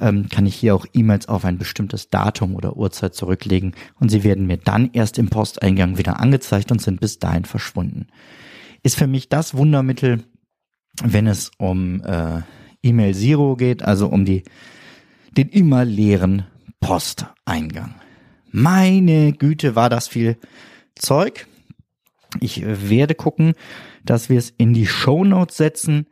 ähm, 0.00 0.28
kann 0.28 0.46
ich 0.46 0.54
hier 0.54 0.74
auch 0.74 0.86
E-Mails 0.92 1.28
auf 1.28 1.44
ein 1.44 1.58
bestimmtes 1.58 2.10
Datum 2.10 2.54
oder 2.54 2.76
Uhrzeit 2.76 3.14
zurücklegen 3.14 3.74
und 3.98 4.10
sie 4.10 4.24
werden 4.24 4.46
mir 4.46 4.58
dann 4.58 4.90
erst 4.92 5.18
im 5.18 5.28
Posteingang 5.28 5.98
wieder 5.98 6.20
angezeigt 6.20 6.70
und 6.72 6.80
sind 6.80 7.00
bis 7.00 7.18
dahin 7.18 7.44
verschwunden. 7.44 8.06
Ist 8.82 8.96
für 8.96 9.06
mich 9.06 9.28
das 9.28 9.54
Wundermittel, 9.54 10.24
wenn 11.02 11.26
es 11.26 11.50
um 11.58 12.02
äh, 12.02 12.42
E-Mail 12.82 13.14
Zero 13.14 13.56
geht, 13.56 13.82
also 13.82 14.08
um 14.08 14.24
die 14.24 14.44
den 15.36 15.48
immer 15.48 15.84
leeren 15.84 16.46
Posteingang. 16.80 17.94
Meine 18.50 19.32
Güte, 19.32 19.76
war 19.76 19.90
das 19.90 20.08
viel 20.08 20.38
Zeug. 20.94 21.46
Ich 22.40 22.62
werde 22.64 23.14
gucken, 23.14 23.52
dass 24.04 24.28
wir 24.28 24.38
es 24.38 24.50
in 24.50 24.72
die 24.72 24.86
Show 24.86 25.24
Notes 25.24 25.56
setzen, 25.56 26.06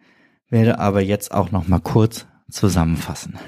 werde 0.50 0.78
aber 0.78 1.00
jetzt 1.00 1.32
auch 1.32 1.52
noch 1.52 1.68
mal 1.68 1.80
kurz 1.80 2.26
zusammenfassen. 2.50 3.38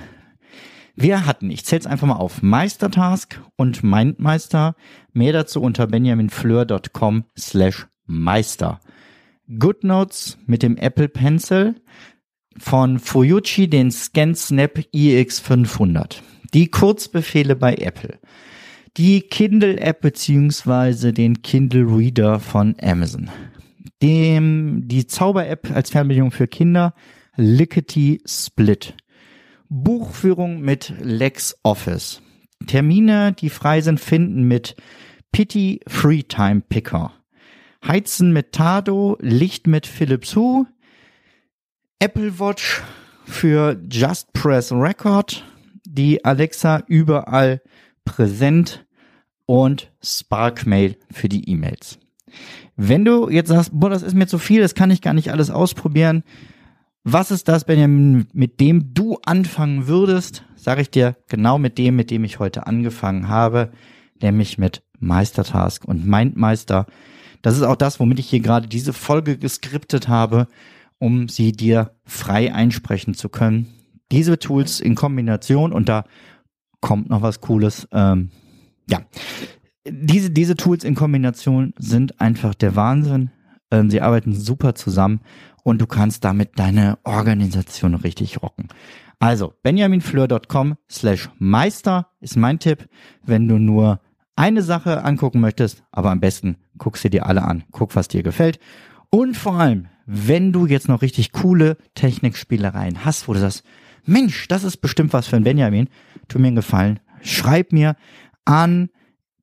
Wir 0.98 1.26
hatten, 1.26 1.50
ich 1.50 1.66
zähle 1.66 1.80
es 1.80 1.87
einfach 1.87 2.06
mal 2.06 2.16
auf, 2.16 2.42
Meistertask 2.42 3.38
und 3.56 3.85
Mindmeister. 3.85 4.74
Mehr 5.12 5.35
dazu 5.35 5.61
unter 5.61 5.87
benjaminfleur.com 5.87 7.24
slash 7.38 7.87
Meister. 8.06 8.80
GoodNotes 9.59 10.38
mit 10.46 10.62
dem 10.62 10.78
Apple 10.78 11.09
Pencil 11.09 11.74
von 12.56 12.98
Fuyuchi 12.98 13.68
den 13.68 13.90
ScanSnap 13.90 14.78
iX500. 14.94 16.22
Die 16.54 16.70
Kurzbefehle 16.70 17.56
bei 17.56 17.74
Apple. 17.74 18.18
Die 18.96 19.20
Kindle 19.20 19.78
App 19.78 20.00
beziehungsweise 20.00 21.12
den 21.12 21.42
Kindle 21.42 21.85
Reader 21.85 22.40
von 22.40 22.74
Amazon. 22.80 23.28
Dem, 24.02 24.88
die 24.88 25.06
Zauber 25.06 25.46
App 25.46 25.70
als 25.74 25.90
Fernbedienung 25.90 26.30
für 26.30 26.48
Kinder 26.48 26.94
Lickety 27.37 28.22
Split. 28.24 28.94
Buchführung 29.68 30.61
mit 30.61 30.92
LexOffice. 31.00 32.22
Termine, 32.66 33.33
die 33.33 33.50
frei 33.50 33.81
sind, 33.81 34.00
finden 34.00 34.42
mit 34.44 34.76
Pity 35.33 35.81
Freetime 35.87 36.62
Picker. 36.68 37.12
Heizen 37.87 38.33
mit 38.33 38.52
Tado, 38.52 39.16
Licht 39.20 39.66
mit 39.66 39.87
Philips 39.87 40.35
Hue, 40.35 40.66
Apple 41.98 42.38
Watch 42.38 42.83
für 43.24 43.81
Just 43.90 44.33
Press 44.33 44.72
Record, 44.72 45.44
die 45.85 46.24
Alexa 46.24 46.83
überall 46.87 47.61
präsent 48.05 48.87
und 49.46 49.92
Spark 50.02 50.66
Mail 50.66 50.96
für 51.11 51.29
die 51.29 51.48
E-Mails. 51.48 51.98
Wenn 52.76 53.05
du 53.05 53.31
jetzt 53.31 53.48
sagst, 53.48 53.70
boah, 53.72 53.90
das 53.90 54.02
ist 54.02 54.14
mir 54.14 54.26
zu 54.26 54.38
viel, 54.38 54.61
das 54.61 54.74
kann 54.74 54.90
ich 54.90 55.00
gar 55.00 55.14
nicht 55.14 55.31
alles 55.31 55.50
ausprobieren, 55.50 56.24
was 57.08 57.30
ist 57.30 57.46
das, 57.46 57.64
Benjamin, 57.64 58.26
mit 58.32 58.58
dem 58.58 58.92
du 58.92 59.18
anfangen 59.24 59.86
würdest? 59.86 60.44
Sage 60.56 60.80
ich 60.80 60.90
dir 60.90 61.16
genau 61.28 61.56
mit 61.56 61.78
dem, 61.78 61.94
mit 61.94 62.10
dem 62.10 62.24
ich 62.24 62.40
heute 62.40 62.66
angefangen 62.66 63.28
habe, 63.28 63.70
nämlich 64.20 64.58
mit 64.58 64.82
Meistertask 64.98 65.84
und 65.84 66.04
Mindmeister. 66.04 66.86
Das 67.42 67.56
ist 67.56 67.62
auch 67.62 67.76
das, 67.76 68.00
womit 68.00 68.18
ich 68.18 68.28
hier 68.28 68.40
gerade 68.40 68.66
diese 68.66 68.92
Folge 68.92 69.38
geskriptet 69.38 70.08
habe, 70.08 70.48
um 70.98 71.28
sie 71.28 71.52
dir 71.52 71.92
frei 72.04 72.52
einsprechen 72.52 73.14
zu 73.14 73.28
können. 73.28 73.68
Diese 74.10 74.40
Tools 74.40 74.80
in 74.80 74.96
Kombination 74.96 75.72
und 75.72 75.88
da 75.88 76.06
kommt 76.80 77.08
noch 77.08 77.22
was 77.22 77.40
Cooles. 77.40 77.86
Ähm, 77.92 78.30
ja, 78.90 79.02
diese 79.88 80.30
diese 80.30 80.56
Tools 80.56 80.82
in 80.82 80.96
Kombination 80.96 81.72
sind 81.78 82.20
einfach 82.20 82.56
der 82.56 82.74
Wahnsinn. 82.74 83.30
Ähm, 83.70 83.90
sie 83.90 84.00
arbeiten 84.00 84.35
super 84.35 84.74
zusammen 84.74 85.20
und 85.62 85.81
du 85.81 85.87
kannst 85.87 86.24
damit 86.24 86.59
deine 86.59 86.98
Organisation 87.05 87.94
richtig 87.94 88.42
rocken. 88.42 88.68
Also 89.18 89.55
benjaminfleur.com 89.62 90.76
slash 90.90 91.31
Meister 91.38 92.09
ist 92.20 92.37
mein 92.37 92.59
Tipp, 92.59 92.88
wenn 93.24 93.48
du 93.48 93.59
nur 93.59 94.00
eine 94.37 94.62
Sache 94.62 95.02
angucken 95.02 95.40
möchtest, 95.40 95.83
aber 95.90 96.11
am 96.11 96.20
besten 96.20 96.59
guck 96.79 96.98
sie 96.98 97.11
dir 97.11 97.26
alle 97.26 97.42
an, 97.42 97.64
guck, 97.72 97.96
was 97.96 98.09
dir 98.09 98.22
gefällt. 98.22 98.61
Und 99.11 99.37
vor 99.37 99.55
allem, 99.55 99.88
wenn 100.05 100.52
du 100.52 100.66
jetzt 100.66 100.88
noch 100.88 101.02
richtig 101.02 101.33
coole 101.33 101.79
Technikspielereien 101.94 103.05
hast, 103.05 103.26
wo 103.26 103.33
du 103.33 103.40
sagst, 103.40 103.64
Mensch, 104.05 104.46
das 104.48 104.62
ist 104.62 104.76
bestimmt 104.76 105.12
was 105.12 105.26
für 105.26 105.37
ein 105.37 105.44
Benjamin, 105.44 105.88
tu 106.29 106.38
mir 106.38 106.48
einen 106.48 106.57
Gefallen, 106.57 107.00
schreib 107.22 107.72
mir 107.72 107.96
an 108.44 108.90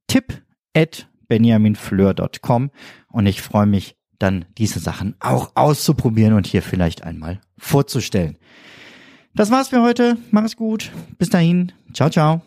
tipp 0.07 0.41
at 0.75 1.09
benjaminfleur.com 1.27 2.69
und 3.09 3.25
ich 3.25 3.41
freue 3.41 3.65
mich 3.65 3.97
dann 4.23 4.45
diese 4.57 4.79
Sachen 4.79 5.15
auch 5.19 5.51
auszuprobieren 5.55 6.33
und 6.33 6.47
hier 6.47 6.63
vielleicht 6.63 7.03
einmal 7.03 7.41
vorzustellen. 7.57 8.37
Das 9.35 9.51
war's 9.51 9.67
für 9.69 9.81
heute. 9.81 10.17
Mach 10.31 10.43
es 10.43 10.55
gut. 10.55 10.91
Bis 11.17 11.29
dahin. 11.29 11.71
Ciao, 11.93 12.09
ciao. 12.09 12.41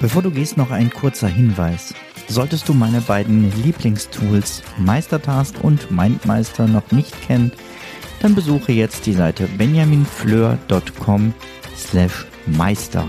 Bevor 0.00 0.22
du 0.22 0.30
gehst, 0.30 0.58
noch 0.58 0.70
ein 0.70 0.90
kurzer 0.90 1.28
Hinweis. 1.28 1.94
Solltest 2.28 2.68
du 2.68 2.74
meine 2.74 3.00
beiden 3.00 3.50
Lieblingstools 3.62 4.62
Meistertask 4.78 5.54
und 5.62 5.90
Mindmeister 5.90 6.66
noch 6.66 6.90
nicht 6.90 7.22
kennen, 7.22 7.52
dann 8.20 8.34
besuche 8.34 8.72
jetzt 8.72 9.06
die 9.06 9.12
Seite 9.12 9.48
benjaminfleur.com 9.56 11.32
slash 11.76 12.26
Meister. 12.46 13.08